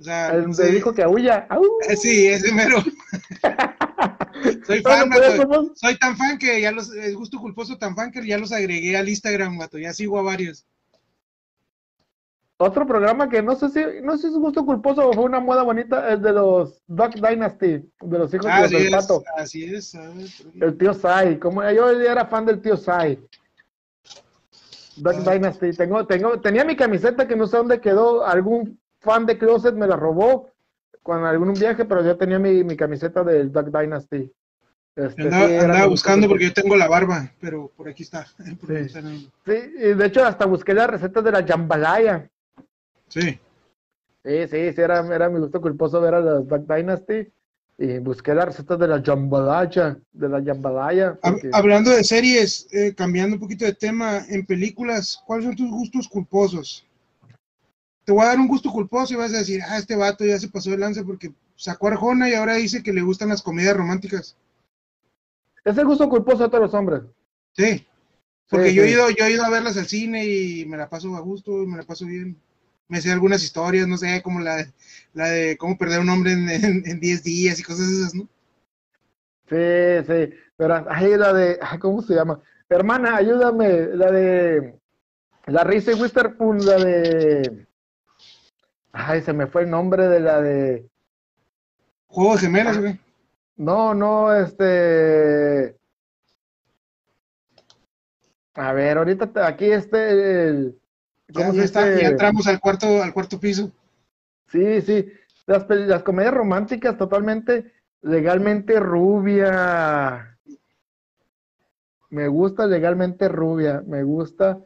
[0.00, 1.46] O sea, el no de dijo que aúlla.
[1.48, 1.62] ¡Au!
[1.88, 2.78] Eh, sí, ese mero.
[4.66, 8.26] Soy fan, somos- Soy tan fan que ya los, es gusto culposo tan fan que
[8.26, 9.78] ya los agregué al Instagram, vato.
[9.78, 10.66] Ya sigo a varios.
[12.66, 15.24] Otro programa que no sé si, no sé si es un gusto culposo o fue
[15.24, 17.66] una moda bonita, el de los Duck Dynasty,
[18.00, 19.22] de los hijos de los Así del es, pato.
[19.36, 19.94] así es.
[20.60, 23.18] El tío Sai, como yo era fan del tío Sai.
[24.96, 25.32] Duck Ah.
[25.32, 29.74] Dynasty, tengo, tengo, tenía mi camiseta que no sé dónde quedó, algún fan de Closet
[29.74, 30.50] me la robó
[31.02, 34.32] con algún viaje, pero yo tenía mi, mi camiseta del Duck Dynasty.
[34.96, 38.26] Este, Andaba, sí, buscando porque yo tengo la barba, pero por aquí está.
[38.60, 38.96] Por aquí Sí.
[38.96, 39.10] está, ¿no?
[39.10, 42.30] Sí, y de hecho hasta busqué las recetas de la jambalaya.
[43.14, 43.38] Sí.
[44.24, 47.28] Sí, sí, sí, era, era mi gusto culposo ver a los Duck Dynasty
[47.78, 51.14] y busqué las recetas de la jambalaya, de la jambalaya.
[51.22, 55.70] Porque- Hablando de series, eh, cambiando un poquito de tema, en películas, ¿cuáles son tus
[55.70, 56.84] gustos culposos?
[58.04, 60.38] Te voy a dar un gusto culposo y vas a decir, ah, este vato ya
[60.38, 63.76] se pasó de lanza porque sacó Arjona y ahora dice que le gustan las comedias
[63.76, 64.36] románticas.
[65.64, 67.02] Es el gusto culposo de todos los hombres.
[67.52, 67.86] Sí,
[68.50, 70.88] porque Sí, yo, he ido, yo he ido a verlas al cine y me la
[70.90, 72.36] paso a gusto y me la paso bien.
[72.88, 74.66] Me sé algunas historias, no sé, como la,
[75.14, 78.28] la de cómo perder un hombre en, en, en 10 días y cosas esas, ¿no?
[79.48, 79.56] Sí,
[80.06, 82.40] sí, pero ahí la de, ¿cómo se llama?
[82.68, 84.78] Hermana, ayúdame, la de,
[85.46, 87.66] la Reese Witherspoon, la de,
[88.92, 90.88] ay, se me fue el nombre de la de,
[92.06, 92.98] Juego de gemelas, güey.
[93.56, 95.76] no, no, este,
[98.54, 100.80] a ver, ahorita aquí este, el,
[101.34, 103.72] Ya, ¿cómo ya se está, ya entramos al cuarto, al cuarto piso.
[104.48, 105.06] Sí, sí.
[105.46, 107.72] Las, las comedias románticas totalmente
[108.02, 110.38] legalmente rubia.
[112.10, 113.82] Me gusta legalmente rubia.
[113.86, 114.58] Me gusta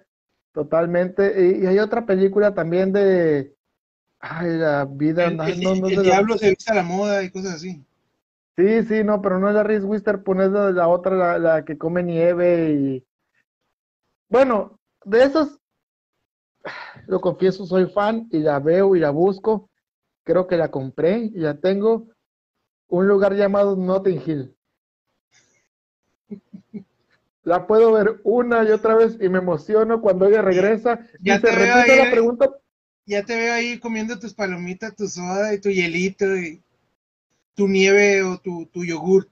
[0.53, 1.35] totalmente.
[1.59, 3.55] Y, y hay otra película también de.
[4.21, 5.27] Ay, la vida.
[5.27, 7.23] El, ay, el- no, no es el de la- diablo se viste a la moda
[7.23, 7.83] y cosas así.
[8.57, 11.65] Sí, sí, no, pero no es la Reese Witherspoon, es la, la otra, la, la
[11.65, 13.07] que come nieve y.
[14.29, 15.58] Bueno, de esos,
[17.09, 19.71] lo confieso, soy fan y la veo y la busco.
[20.25, 22.07] Creo que la compré y la tengo.
[22.89, 24.55] Un lugar llamado Notting Hill.
[27.45, 31.41] La puedo ver una y otra vez y me emociono cuando ella regresa Ya y
[31.41, 32.11] se te veo repite ahí, la eh.
[32.11, 32.51] pregunta.
[33.07, 36.63] Ya te veo ahí comiendo tus palomitas, tu soda y tu hielito y
[37.55, 39.31] tu nieve o tu, tu yogur.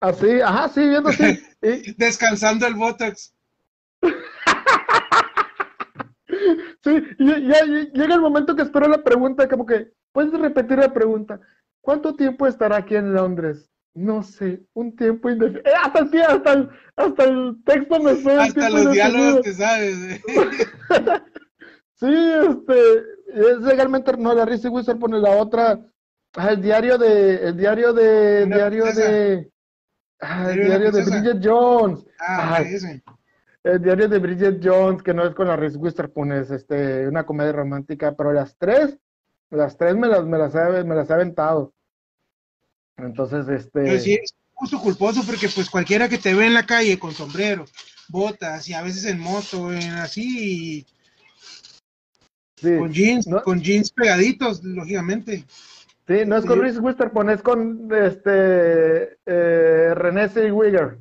[0.00, 1.38] Así, ajá, sí, viendo así.
[1.62, 3.34] Y, Descansando el botox.
[6.82, 10.92] Sí, ya, ya llega el momento que espero la pregunta, como que, ¿puedes repetir la
[10.92, 11.38] pregunta?
[11.82, 13.70] ¿Cuánto tiempo estará aquí en Londres?
[13.94, 15.68] No sé, un tiempo indefinido.
[15.68, 19.96] Eh, hasta el hasta el, hasta el texto me suena Hasta los diálogos te sabes.
[19.98, 20.22] eh.
[21.94, 25.78] Sí, este, es legalmente, no, la Reese Witherspoon pone la otra,
[26.34, 29.52] ah, el diario de, el diario de, diario de,
[30.22, 31.04] ah, el Diario de.
[31.04, 32.02] Bridget Jones.
[32.18, 32.72] Ah, Ay.
[32.74, 33.02] ese.
[33.62, 37.24] El diario de Bridget Jones, que no es con la Reese Witherspoon, es este, una
[37.24, 38.98] comedia romántica, pero las tres,
[39.50, 41.74] las tres me las, me las, he, me las he aventado.
[42.96, 46.66] Entonces, este, Pero sí es justo culposo porque pues cualquiera que te ve en la
[46.66, 47.64] calle con sombrero,
[48.08, 50.86] botas y a veces en moto, en así,
[52.60, 55.44] con jeans, con jeans pegaditos, lógicamente.
[56.06, 60.98] Sí, no es con Reese Witherspoon, es con este eh, René Zellweger.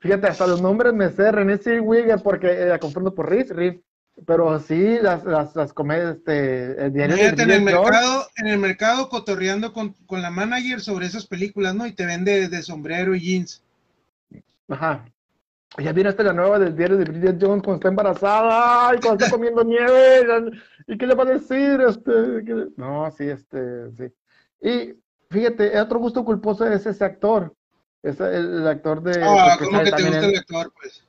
[0.00, 3.82] Fíjate, hasta los nombres me sé René Zellweger porque eh, la confundo por Reese, Reese.
[4.26, 8.58] Pero sí, las, las, las comedias, este, el diario Fíjate, en el mercado, en el
[8.58, 11.86] mercado cotorreando con, con, la manager sobre esas películas, ¿no?
[11.86, 13.62] Y te vende de sombrero y jeans.
[14.68, 15.04] Ajá.
[15.78, 19.24] Ya viene hasta la nueva del diario de Bridget Jones cuando está embarazada y cuando
[19.24, 20.50] está comiendo nieve.
[20.86, 21.80] ¿Y qué le va a decir?
[21.80, 22.12] Este,
[22.76, 24.04] no, sí, este, sí.
[24.60, 24.94] Y
[25.30, 27.54] fíjate, otro gusto culposo es ese actor.
[28.02, 29.22] Es el, actor de.
[29.22, 31.04] Ah, ¿cómo que te gusta el actor, pues?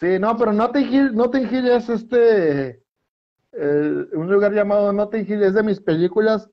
[0.00, 2.82] Sí, no, pero Notting Hill, Notting Hill es este.
[3.52, 6.50] un lugar llamado Notting Hill es de mis películas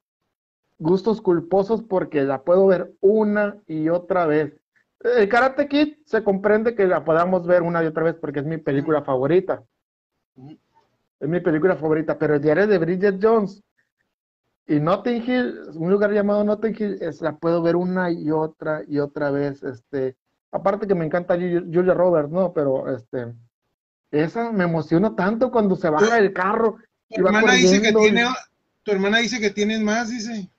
[0.77, 4.53] gustos culposos porque la puedo ver una y otra vez.
[4.99, 8.45] El Karate Kid se comprende que la podamos ver una y otra vez porque es
[8.45, 9.63] mi película favorita.
[11.19, 13.61] Es mi película favorita, pero el diario de Bridget Jones
[14.65, 18.81] y Notting Hill, un lugar llamado Notting Hill, es, la puedo ver una y otra
[18.87, 19.61] y otra vez.
[19.61, 20.15] Este,
[20.51, 22.53] aparte que me encanta Julia Roberts, ¿no?
[22.53, 23.33] Pero este,
[24.11, 26.77] esa me emociona tanto cuando se baja del carro.
[27.09, 28.25] Tu hermana dice que tiene,
[28.83, 30.49] tu hermana dice que tienes más, dice.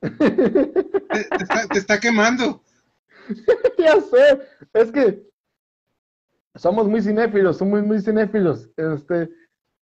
[0.00, 2.62] te, está, quemando.
[3.78, 4.40] ya sé,
[4.72, 5.22] es que
[6.54, 8.70] somos muy cinéfilos, somos muy cinéfilos.
[8.76, 9.28] Este,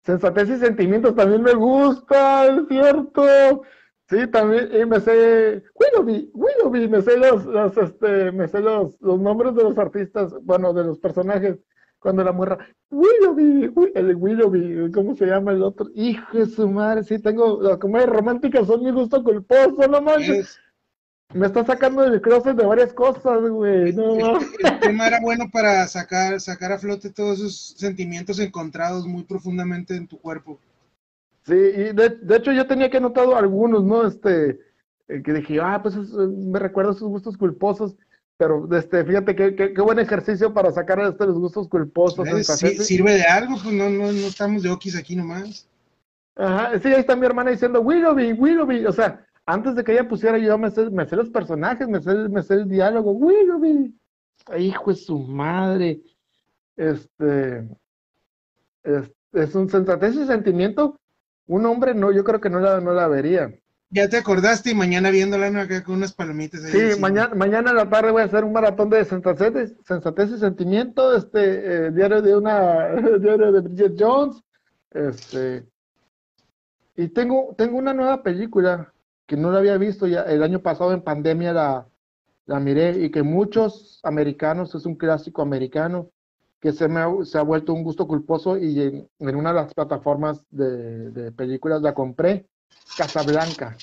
[0.03, 3.63] Sensatez y sentimientos también me gusta, es cierto.
[4.09, 8.99] Sí, también, y me sé, Willoughby, Willoughby, me sé los, los este, me sé los,
[9.01, 11.59] los nombres de los artistas, bueno, de los personajes,
[11.99, 12.57] cuando la muerra,
[12.89, 15.87] Willoughby, el Willoughby, ¿cómo se llama el otro?
[15.93, 20.57] Hijo de su madre, sí, tengo, las comedias románticas son mi gusto culposo, no manches.
[21.33, 23.91] Me está sacando del closet de varias cosas, güey.
[23.93, 24.39] No.
[24.39, 29.95] El, tema era bueno para sacar, sacar a flote todos esos sentimientos encontrados muy profundamente
[29.95, 30.59] en tu cuerpo.
[31.45, 34.07] Sí, y de, hecho yo tenía que anotado algunos, ¿no?
[34.07, 34.59] Este,
[35.09, 37.95] eh, que dije, ah, pues me recuerdo esos gustos culposos,
[38.37, 42.27] pero este, fíjate qué, qué, buen ejercicio para sacar este, los gustos culposos.
[42.85, 45.67] sirve de algo, pues no, no, no estamos de okis aquí nomás.
[46.37, 50.07] Ajá, sí, ahí está mi hermana diciendo, Willoughby, Willoughby, o sea, antes de que ella
[50.07, 53.97] pusiera yo me sé, me sé los personajes, me sé, me sé el diálogo, Willoughby,
[54.59, 56.01] hijo de su madre,
[56.75, 57.65] este,
[58.83, 60.99] es, un sensatez y sentimiento,
[61.47, 63.49] un hombre no, yo creo que no la, no la vería.
[63.89, 66.61] Ya te acordaste y mañana viéndola acá con unas palomitas.
[66.63, 70.39] sí, mañana, mañana a la tarde voy a hacer un maratón de sensatez, sensatez y
[70.39, 72.89] sentimiento, este, eh, diario de una,
[73.19, 74.43] diario de Bridget Jones,
[74.91, 75.65] este,
[76.97, 78.91] y tengo, tengo una nueva película
[79.27, 81.87] que no la había visto ya el año pasado en pandemia la,
[82.45, 86.09] la miré y que muchos americanos, es un clásico americano,
[86.59, 89.73] que se me ha, se ha vuelto un gusto culposo y en, una de las
[89.73, 92.47] plataformas de, de, películas la compré,
[92.97, 93.77] Casablanca.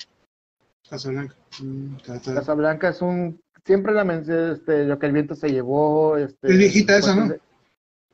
[0.88, 1.36] Casablanca.
[1.62, 1.96] Mm,
[2.34, 6.16] Casablanca es un, siempre la mencioné, este, lo que el viento se llevó.
[6.16, 7.34] Este, es viejita esa, ¿no?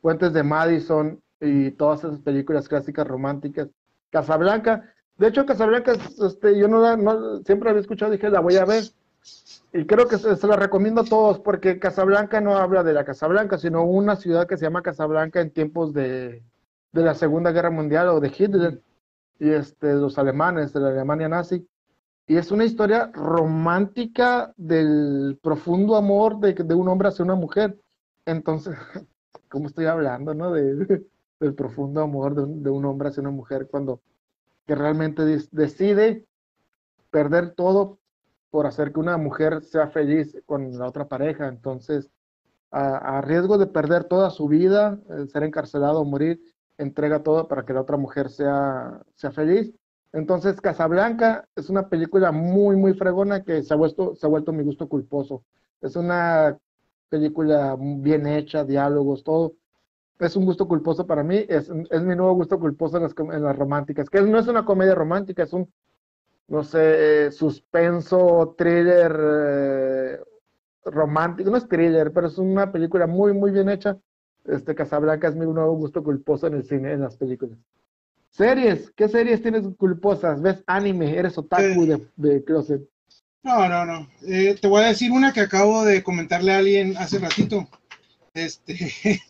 [0.00, 3.68] Puentes de Madison y todas esas películas clásicas románticas.
[4.10, 8.84] Casablanca, de hecho, Casablanca, este, yo no, siempre había escuchado, dije, la voy a ver.
[9.70, 13.58] Y creo que se, la recomiendo a todos, porque Casablanca no habla de la Casablanca,
[13.58, 16.42] sino una ciudad que se llama Casablanca en tiempos de,
[16.92, 18.82] de la Segunda Guerra Mundial o de Hitler
[19.38, 21.68] y este, los alemanes, de la Alemania nazi.
[22.26, 27.78] Y es una historia romántica del profundo amor de, un hombre hacia una mujer.
[28.24, 28.74] Entonces,
[29.50, 30.50] ¿cómo estoy hablando, no?
[30.50, 31.04] De,
[31.40, 34.00] del profundo amor de un hombre hacia una mujer cuando
[34.70, 36.28] que realmente decide
[37.10, 37.98] perder todo
[38.50, 41.48] por hacer que una mujer sea feliz con la otra pareja.
[41.48, 42.08] Entonces,
[42.70, 46.40] a, riesgo de perder toda su vida, ser encarcelado o morir,
[46.78, 49.74] entrega todo para que la otra mujer sea, sea feliz.
[50.12, 54.52] Entonces, Casablanca es una película muy, muy fregona que se ha, vuelto, se ha vuelto
[54.52, 55.42] mi gusto culposo.
[55.80, 56.56] Es una
[57.08, 59.54] película bien hecha, diálogos, todo
[60.20, 63.42] es un gusto culposo para mí, es, es mi nuevo gusto culposo en las, en
[63.42, 65.72] las, románticas, que no es una comedia romántica, es un,
[66.48, 70.20] no sé, suspenso, thriller eh,
[70.84, 73.96] romántico, no es thriller, pero es una película muy, muy bien hecha.
[74.44, 77.58] Este Casablanca es mi nuevo gusto culposo en el cine, en las películas.
[78.30, 80.40] Series, ¿qué series tienes culposas?
[80.40, 81.16] ¿Ves anime?
[81.16, 82.82] ¿Eres otaku de, de, closet?
[83.42, 84.08] No, no, no.
[84.26, 87.68] Eh, te voy a decir una que acabo de comentarle a alguien hace ratito.
[88.34, 88.74] Este,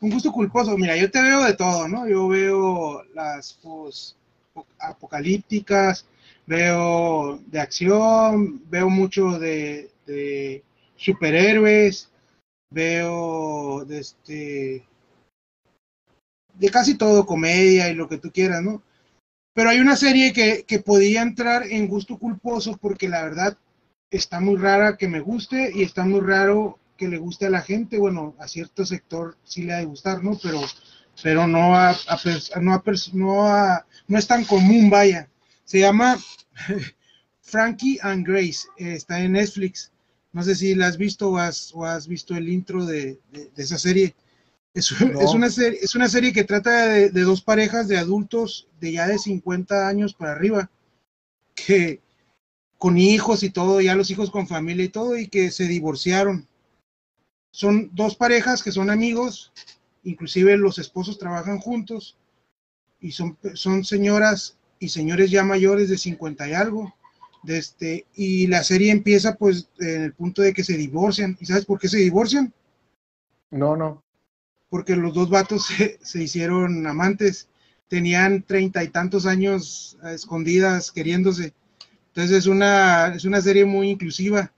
[0.00, 0.76] un gusto culposo.
[0.76, 2.08] Mira, yo te veo de todo, ¿no?
[2.08, 4.16] Yo veo las post
[4.78, 6.06] apocalípticas,
[6.46, 9.90] veo de acción, veo mucho de,
[10.96, 12.10] superhéroes,
[12.70, 14.86] veo de este
[16.54, 18.82] de casi todo, comedia y lo que tú quieras, ¿no?
[19.52, 23.58] Pero hay una serie que, que podía entrar en gusto culposo porque la verdad
[24.10, 27.62] está muy rara que me guste y está muy raro que le guste a la
[27.62, 27.98] gente.
[27.98, 30.38] Bueno, a cierto sector sí le ha de gustar, ¿no?
[30.42, 30.60] Pero,
[31.22, 31.96] pero no, a,
[32.60, 32.82] no,
[33.12, 33.54] no,
[34.08, 35.28] no es tan común, vaya.
[35.64, 36.18] Se llama
[37.40, 39.92] Frankie and Grace, está en Netflix.
[40.32, 43.50] No sé si la has visto o has, o has visto el intro de, de,
[43.56, 44.14] esa serie.
[44.74, 44.90] Es,
[45.20, 45.78] es, una serie.
[45.80, 49.88] es una serie que trata de, de, dos parejas de adultos de ya de 50
[49.88, 50.70] años para arriba,
[51.54, 52.02] que
[52.78, 56.46] con hijos y todo, ya los hijos con familia y todo, y que se divorciaron.
[57.56, 59.50] Son dos parejas que son amigos,
[60.04, 62.18] inclusive los esposos trabajan juntos,
[63.00, 66.94] y son, son señoras y señores ya mayores de 50 y algo.
[67.42, 71.38] De este, y la serie empieza pues en el punto de que se divorcian.
[71.40, 72.52] ¿Y sabes por qué se divorcian?
[73.50, 74.04] No, no.
[74.68, 77.48] Porque los dos vatos se, se hicieron amantes,
[77.88, 81.54] tenían treinta y tantos años escondidas queriéndose.
[82.08, 84.52] Entonces es una, es una serie muy inclusiva,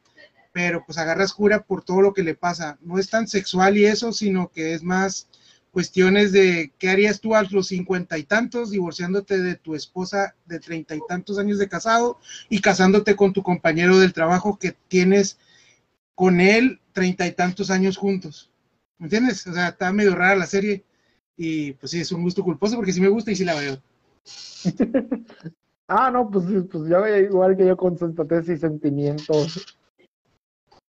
[0.53, 2.79] pero pues agarras cura por todo lo que le pasa.
[2.81, 5.29] No es tan sexual y eso, sino que es más
[5.71, 10.59] cuestiones de qué harías tú a los cincuenta y tantos, divorciándote de tu esposa de
[10.59, 12.19] treinta y tantos años de casado
[12.49, 15.39] y casándote con tu compañero del trabajo que tienes
[16.15, 18.51] con él treinta y tantos años juntos.
[18.99, 19.47] ¿Me entiendes?
[19.47, 20.85] O sea, está medio rara la serie
[21.37, 23.81] y pues sí, es un gusto culposo porque sí me gusta y sí la veo.
[25.89, 29.79] ah, no, pues, pues ya igual que yo con sensatez y sentimientos.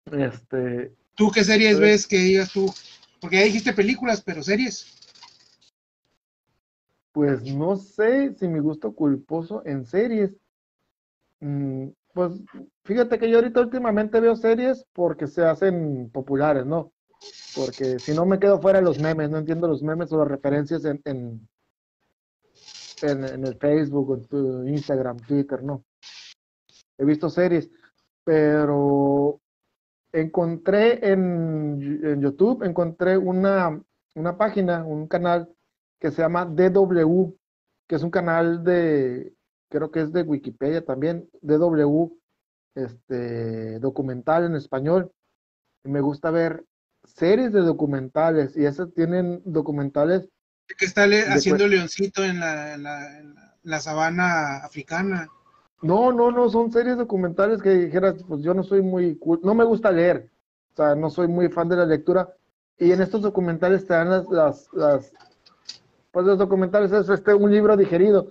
[0.07, 0.95] Este.
[1.15, 2.73] ¿Tú qué series pues ves que digas tú?
[3.21, 4.87] Porque ya dijiste películas, pero series.
[7.13, 10.37] Pues no sé si mi gusto culposo en series.
[11.41, 12.33] Mm, pues
[12.85, 16.93] fíjate que yo ahorita últimamente veo series porque se hacen populares, ¿no?
[17.55, 20.29] Porque si no me quedo fuera de los memes, no entiendo los memes o las
[20.29, 21.49] referencias en, en,
[23.03, 25.85] en, el Facebook, en Instagram, Twitter, no.
[26.97, 27.71] He visto series,
[28.25, 29.41] pero
[30.13, 33.81] encontré en, YouTube, encontré una,
[34.15, 35.49] una, página, un canal
[35.99, 37.35] que se llama DW,
[37.87, 39.33] que es un canal de,
[39.69, 42.13] creo que es de Wikipedia también, DW,
[42.75, 45.13] este, documental en español.
[45.85, 46.65] Y me gusta ver
[47.05, 50.29] series de documentales y esas tienen documentales.
[50.79, 55.29] Que está haciendo leoncito en la, en la sabana africana.
[55.83, 59.65] No, no, no, son series documentales que dijeras, pues yo no soy muy, no me
[59.65, 60.31] gusta leer,
[60.73, 62.29] o sea, no soy muy fan de la lectura,
[62.79, 65.13] y en estos documentales te dan las, las, las
[66.11, 68.29] pues los documentales es este, un libro digerido,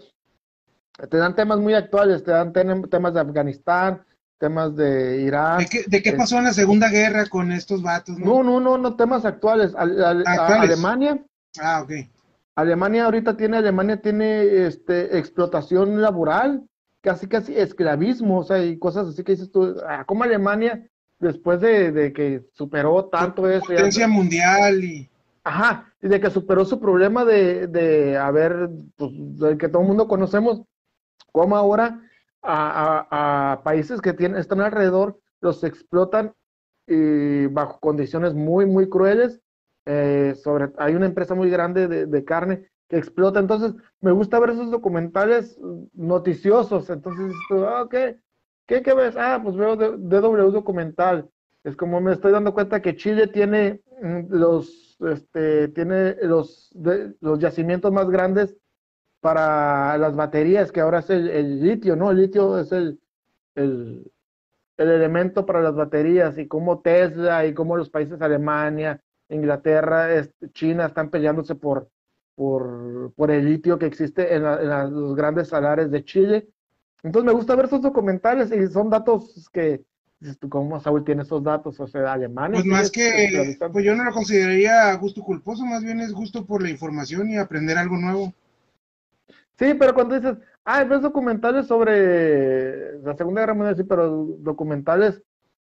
[1.09, 4.03] te dan temas muy actuales, te dan temas de Afganistán,
[4.37, 5.65] temas de Irán.
[5.87, 8.17] ¿De qué, pasó en la Segunda Guerra con estos vatos?
[8.17, 9.73] No, no, no, no, temas actuales.
[9.75, 11.23] Alemania.
[11.59, 11.91] Ah, ok.
[12.55, 16.67] Alemania ahorita tiene, Alemania tiene este, explotación laboral
[17.01, 20.87] casi casi esclavismo, o sea, y cosas así que dices tú, ah, como Alemania,
[21.19, 23.65] después de, que superó tanto eso.
[23.65, 25.09] Potencia mundial y...
[25.43, 29.87] Ajá, y de que superó su problema de, de haber, pues, del que todo el
[29.87, 30.61] mundo conocemos,
[31.31, 32.01] como ahora
[32.43, 36.33] a, países que tienen, están alrededor, los explotan
[36.85, 39.39] y bajo condiciones muy, muy crueles.
[39.85, 43.39] Eh, sobre, hay una empresa muy grande de, de carne explota.
[43.39, 45.59] Entonces, me gusta ver esos documentales
[45.93, 46.89] noticiosos.
[46.89, 48.17] Entonces, ah, ¿qué?
[48.67, 49.15] ¿Qué, ves?
[49.17, 51.29] Ah, pues veo DW documental.
[51.63, 56.71] Es como me estoy dando cuenta que Chile tiene mm, los, este, tiene los,
[57.19, 58.55] los yacimientos más grandes
[59.21, 62.11] para las baterías, que ahora es el, litio, ¿no?
[62.11, 62.99] El litio es el,
[63.55, 64.11] el,
[64.77, 70.51] el, elemento para las baterías y como Tesla y como los países Alemania, Inglaterra, este,
[70.51, 71.89] China están peleándose por,
[72.39, 76.47] por, por el litio que existe en, los grandes salares de Chile.
[77.03, 79.83] Entonces me gusta ver esos documentales y son datos que,
[80.47, 81.77] ¿cómo Saúl tiene esos datos?
[81.81, 82.61] O sea, Alemania.
[82.61, 86.63] Pues más que, pues yo no lo consideraría gusto culposo, más bien es gusto por
[86.63, 88.33] la información y aprender algo nuevo.
[89.57, 95.21] Sí, pero cuando dices, ah, ves documentales sobre la Segunda Guerra Mundial, sí, pero documentales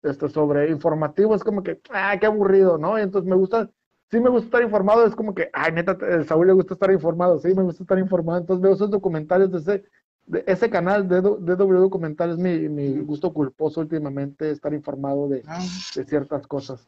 [0.03, 2.99] este, sobre informativos, es como que, ah, qué aburrido, ¿no?
[2.99, 3.71] Y entonces me gusta
[4.11, 6.91] sí me gusta estar informado, es como que, ay, neta, a Saúl le gusta estar
[6.91, 9.85] informado, sí, me gusta estar informado, entonces veo esos documentales de ese,
[10.27, 15.43] de ese canal de, de W Documentales, mi, mi gusto culposo últimamente, estar informado de,
[15.47, 15.65] ah.
[15.95, 16.87] de ciertas cosas.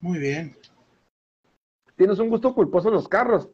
[0.00, 0.54] Muy bien.
[1.96, 3.48] ¿Tienes un gusto culposo en los carros?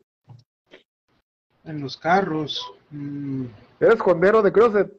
[1.65, 2.75] En los carros.
[2.91, 3.45] Mm.
[3.79, 4.93] ¿Eres hondero de closet?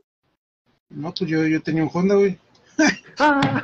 [0.90, 2.40] No, pues yo, yo tenía un Honda, güey.
[3.20, 3.64] ah.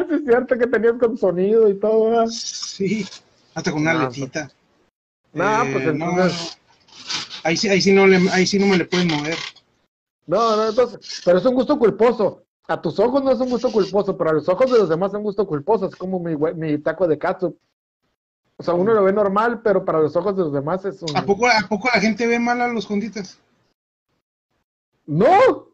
[0.00, 2.26] Ah, sí es cierto que tenías con sonido y todo.
[2.28, 3.06] Sí,
[3.54, 4.50] Hasta con una No, lechita.
[5.32, 6.58] No, Eh, pues no, entonces.
[7.44, 9.36] ahí sí, ahí sí no le, ahí sí no me le pueden mover.
[10.26, 11.22] No, no, entonces.
[11.24, 12.42] Pero es un gusto culposo.
[12.68, 15.10] A tus ojos no es un gusto culposo, pero a los ojos de los demás
[15.12, 15.86] es un gusto culposo.
[15.86, 17.56] Es como mi, mi taco de catsup.
[18.58, 21.16] O sea, uno lo ve normal, pero para los ojos de los demás es un.
[21.16, 23.38] ¿A poco, ¿A poco la gente ve mal a los jonditas?
[25.06, 25.67] ¡No!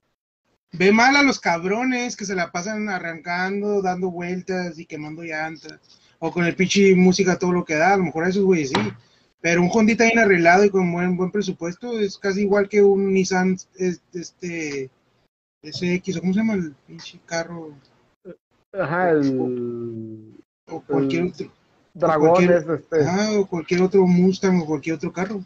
[0.77, 5.79] Ve mal a los cabrones que se la pasan arrancando, dando vueltas y quemando llantas.
[6.19, 7.95] O con el pinche música todo lo que da.
[7.95, 8.93] A lo mejor a esos güeyes sí.
[9.41, 13.13] Pero un Hondita bien arreglado y con buen, buen presupuesto es casi igual que un
[13.13, 14.91] Nissan es- este
[15.63, 17.73] SX, ¿cómo se llama el pinche carro?
[18.73, 20.35] Ajá, el.
[20.67, 21.53] O cualquier otro.
[21.93, 23.03] Dragones, este.
[23.07, 25.45] Ajá, o cualquier otro Mustang o cualquier otro carro.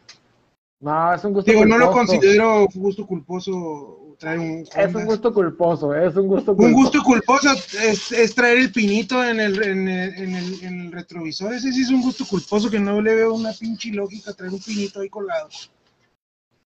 [0.80, 5.32] No, es un gusto Digo, no lo considero gusto culposo traer un Es un gusto
[5.32, 6.66] culposo, es un gusto culposo.
[6.68, 7.52] Un gusto culposo
[7.82, 11.52] es, es traer el pinito en el, en, el, en, el, en el retrovisor.
[11.54, 14.60] Ese sí es un gusto culposo que no le veo una pinche lógica traer un
[14.60, 15.48] pinito ahí colgado.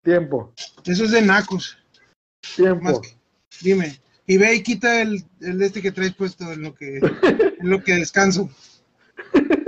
[0.03, 0.53] Tiempo,
[0.85, 1.77] Eso es de nacos.
[2.57, 3.01] Tiempo.
[3.01, 3.17] que-
[3.61, 4.01] dime.
[4.27, 6.97] Y ve y quita el, el este que traes puesto en lo que,
[7.61, 8.49] en lo que descanso.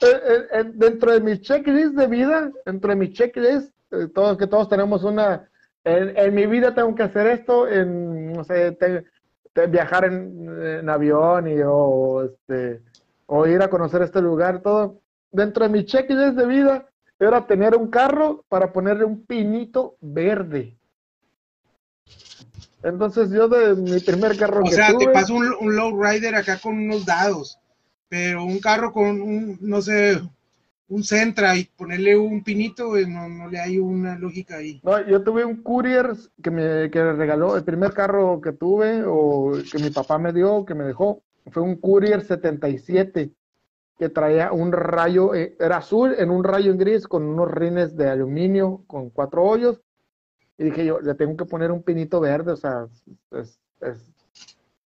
[0.00, 3.70] Eh, eh, eh, dentro de mi checklist de vida, dentro de mi checklist,
[4.12, 5.48] todos que todos tenemos una,
[5.84, 9.04] en, en mi vida tengo que hacer esto, en, no sé, te-
[9.52, 10.48] te- viajar en,
[10.80, 12.82] en avión y o, este,
[13.26, 15.00] o ir a conocer este lugar, todo.
[15.30, 16.86] Dentro de mi checklist de vida
[17.18, 20.76] era tener un carro para ponerle un pinito verde.
[22.82, 26.34] Entonces yo de mi primer carro O que sea, te paso un, un low rider
[26.34, 27.58] acá con unos dados.
[28.08, 30.20] Pero un carro con un, no sé,
[30.92, 34.80] un Centra y ponerle un pinito, no, no le hay una lógica ahí.
[34.84, 36.12] No, yo tuve un courier
[36.42, 40.64] que me que regaló, el primer carro que tuve o que mi papá me dio,
[40.66, 43.30] que me dejó, fue un courier 77
[43.98, 47.96] que traía un rayo, eh, era azul en un rayo en gris con unos rines
[47.96, 49.80] de aluminio con cuatro hoyos.
[50.58, 52.86] Y dije yo, le tengo que poner un pinito verde, o sea,
[53.30, 54.12] es, es,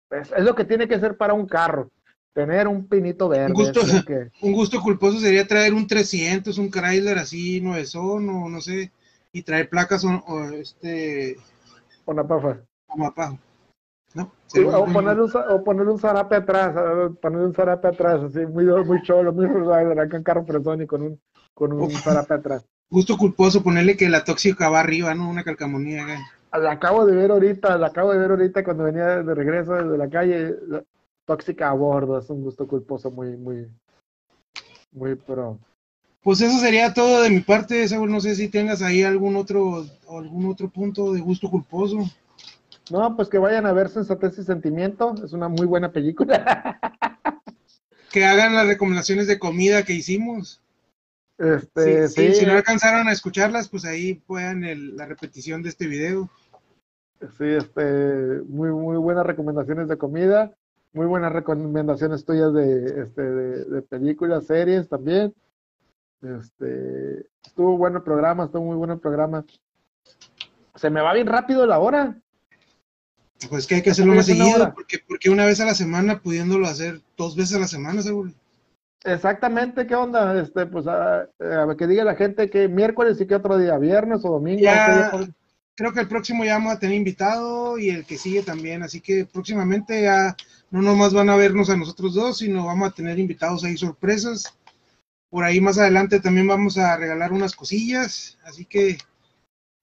[0.09, 1.89] es- es lo que tiene que ser para un carro,
[2.33, 3.53] tener un pinito verde.
[3.53, 3.81] gusto.
[3.85, 8.61] lo que- Un gusto culposo sería traer un 300, un Chrysler así, nuevezón o no
[8.61, 8.91] sé,
[9.31, 11.37] y traer placas o, o este,
[12.05, 12.59] una pafa.
[12.87, 13.37] o mapa.
[14.13, 14.29] ¿No?
[14.47, 16.73] Sí, o, un- ponerle un, o ponerle un zarape atrás,
[17.21, 20.85] ponerle un zarape atrás, así, muy, muy cholo, muy rider, acá en carro fresón y
[20.85, 21.21] con un,
[21.53, 22.65] con un zarape atrás.
[22.89, 25.29] gusto culposo ponerle que la tóxica va arriba, ¿no?
[25.29, 26.05] Una calcamonía.
[26.51, 29.97] La acabo de ver ahorita, la acabo de ver ahorita cuando venía de regreso desde
[29.97, 30.83] la calle, la-
[31.25, 33.67] tóxica a bordo, es un gusto culposo muy, muy,
[34.91, 35.59] muy pro.
[36.23, 38.11] Pues eso sería todo de mi parte, Saúl.
[38.11, 41.97] No sé si tengas ahí algún otro, algún otro punto de gusto culposo.
[42.91, 46.79] No, pues que vayan a ver Sensatez y Sentimiento, es una muy buena película.
[48.11, 50.61] Que hagan las recomendaciones de comida que hicimos.
[51.37, 55.63] Este, Sí, sí, sí, Si no alcanzaron a escucharlas, pues ahí puedan el- la repetición
[55.63, 56.29] de este video.
[57.37, 60.53] Sí, este, muy, muy buenas recomendaciones de comida,
[60.93, 65.33] muy buenas recomendaciones tuyas de, este, de, de películas, series también.
[66.21, 69.45] Este, estuvo bueno el programa, estuvo muy bueno el programa.
[70.75, 72.17] Se me va bien rápido la hora.
[73.49, 76.67] Pues que hay que hacerlo más seguido, porque, porque una vez a la semana, pudiéndolo
[76.67, 78.35] hacer dos veces a la semana, Saúl.
[79.03, 80.39] Exactamente, ¿qué onda?
[80.39, 83.79] Este, pues a, a ver, que diga la gente que miércoles y que otro día,
[83.79, 84.61] viernes o domingo.
[84.61, 85.11] Ya.
[85.75, 88.17] ¿Qué día pod- Creo que el próximo ya vamos a tener invitado y el que
[88.17, 90.35] sigue también, así que próximamente ya
[90.71, 94.53] no nomás van a vernos a nosotros dos, sino vamos a tener invitados ahí sorpresas.
[95.29, 98.97] Por ahí más adelante también vamos a regalar unas cosillas, así que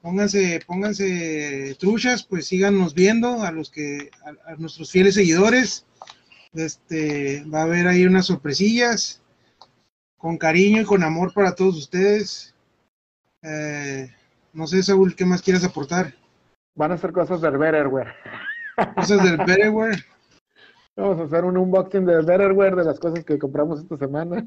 [0.00, 4.10] pónganse, pónganse truchas, pues síganos viendo a los que,
[4.46, 5.86] a nuestros fieles seguidores.
[6.54, 9.22] Este, va a haber ahí unas sorpresillas
[10.16, 12.54] con cariño y con amor para todos ustedes.
[13.42, 14.10] Eh,
[14.52, 16.14] no sé, Saúl, ¿qué más quieres aportar?
[16.74, 18.14] Van a hacer cosas del Betterware.
[18.94, 19.98] Cosas del Betterware.
[20.96, 24.46] Vamos a hacer un unboxing de Betterware de las cosas que compramos esta semana.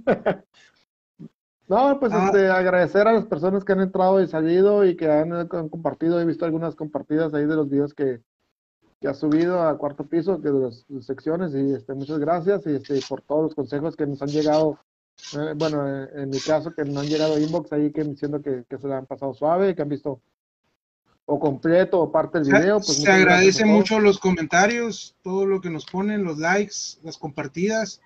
[1.68, 2.26] no, pues Ah.
[2.26, 6.20] este, agradecer a las personas que han entrado y salido y que han, han compartido.
[6.20, 8.22] He visto algunas compartidas ahí de los videos que,
[9.00, 11.54] que ha subido a cuarto piso, que de las secciones.
[11.54, 14.80] Y este, muchas gracias y este, por todos los consejos que nos han llegado.
[15.34, 18.64] Eh, bueno, eh, en mi caso, que nos han llegado inbox ahí que diciendo que,
[18.70, 20.20] que se la han pasado suave, que han visto
[21.26, 22.78] o completo o parte del video.
[22.78, 28.02] Pues, Se agradece mucho los comentarios, todo lo que nos ponen, los likes, las compartidas.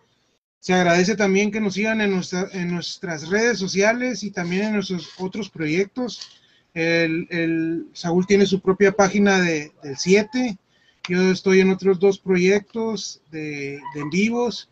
[0.60, 4.74] Se agradece también que nos sigan en, nuestra- en nuestras redes sociales y también en
[4.74, 6.22] nuestros otros proyectos.
[6.74, 10.58] El, el- Saúl tiene su propia página de, del 7.
[11.08, 14.70] Yo estoy en otros dos proyectos de, de en vivos.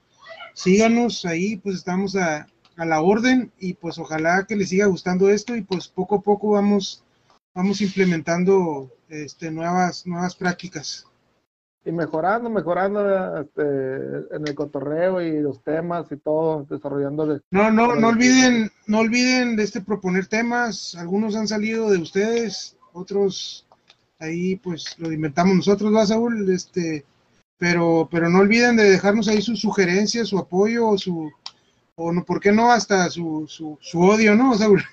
[0.54, 2.48] Síganos ahí, pues estamos a,
[2.78, 6.22] a la orden y pues ojalá que les siga gustando esto y pues poco a
[6.22, 7.04] poco vamos,
[7.54, 11.06] vamos implementando este, nuevas, nuevas prácticas.
[11.86, 17.42] Y mejorando, mejorando este, en el cotorreo y los temas y todo, desarrollando.
[17.52, 20.96] No, no, no olviden, no olviden de este proponer temas.
[20.96, 23.68] Algunos han salido de ustedes, otros
[24.20, 26.50] ahí pues lo inventamos nosotros, ¿va, Saúl?
[26.50, 27.04] Este,
[27.64, 31.32] pero, pero no olviden de dejarnos ahí sus sugerencias, su apoyo o su,
[31.96, 34.84] o no, ¿por qué no hasta su, su, su odio, no, Saúl?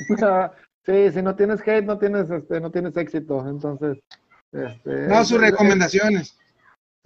[0.84, 4.00] sí, si no tienes hate, no tienes, este, no tienes éxito, entonces.
[4.52, 6.36] Este, no, sus recomendaciones.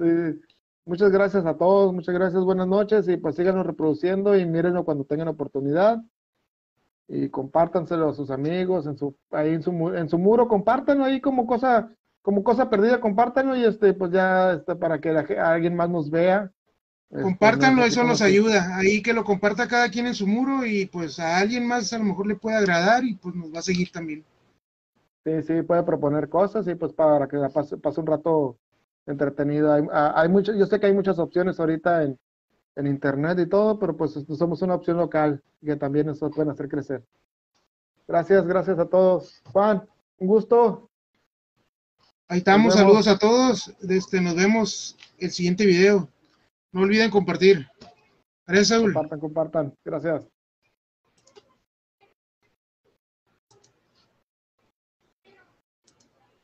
[0.01, 0.41] Sí,
[0.85, 5.05] muchas gracias a todos, muchas gracias, buenas noches y pues síganos reproduciendo y mírenlo cuando
[5.05, 6.03] tengan oportunidad
[7.07, 11.21] y compártanselo a sus amigos en su ahí en su en su muro, compártanlo ahí
[11.21, 11.93] como cosa
[12.25, 16.51] como cosa perdida, compártanlo y este pues ya este, para que alguien más nos vea
[17.15, 18.77] este, Compártanlo, eso nos ayuda.
[18.77, 21.99] Ahí que lo comparta cada quien en su muro y pues a alguien más a
[21.99, 24.25] lo mejor le puede agradar y pues nos va a seguir también.
[25.25, 28.59] Sí, sí, puede proponer cosas y pues para que pase, pase un rato
[29.07, 29.73] entretenido.
[29.73, 32.19] Hay, ah, hay mucho, yo sé que hay muchas opciones ahorita en,
[32.75, 36.69] en internet y todo, pero pues somos una opción local que también nos pueden hacer
[36.69, 37.05] crecer.
[38.09, 39.41] Gracias, gracias a todos.
[39.53, 39.87] Juan,
[40.19, 40.91] un gusto.
[42.29, 43.75] Ahí estamos, saludos a todos.
[43.89, 46.09] Este, nos vemos el siguiente video.
[46.73, 47.67] No olviden compartir.
[48.47, 48.93] Gracias, Saúl.
[48.93, 49.75] Compartan, compartan.
[49.85, 50.34] Gracias.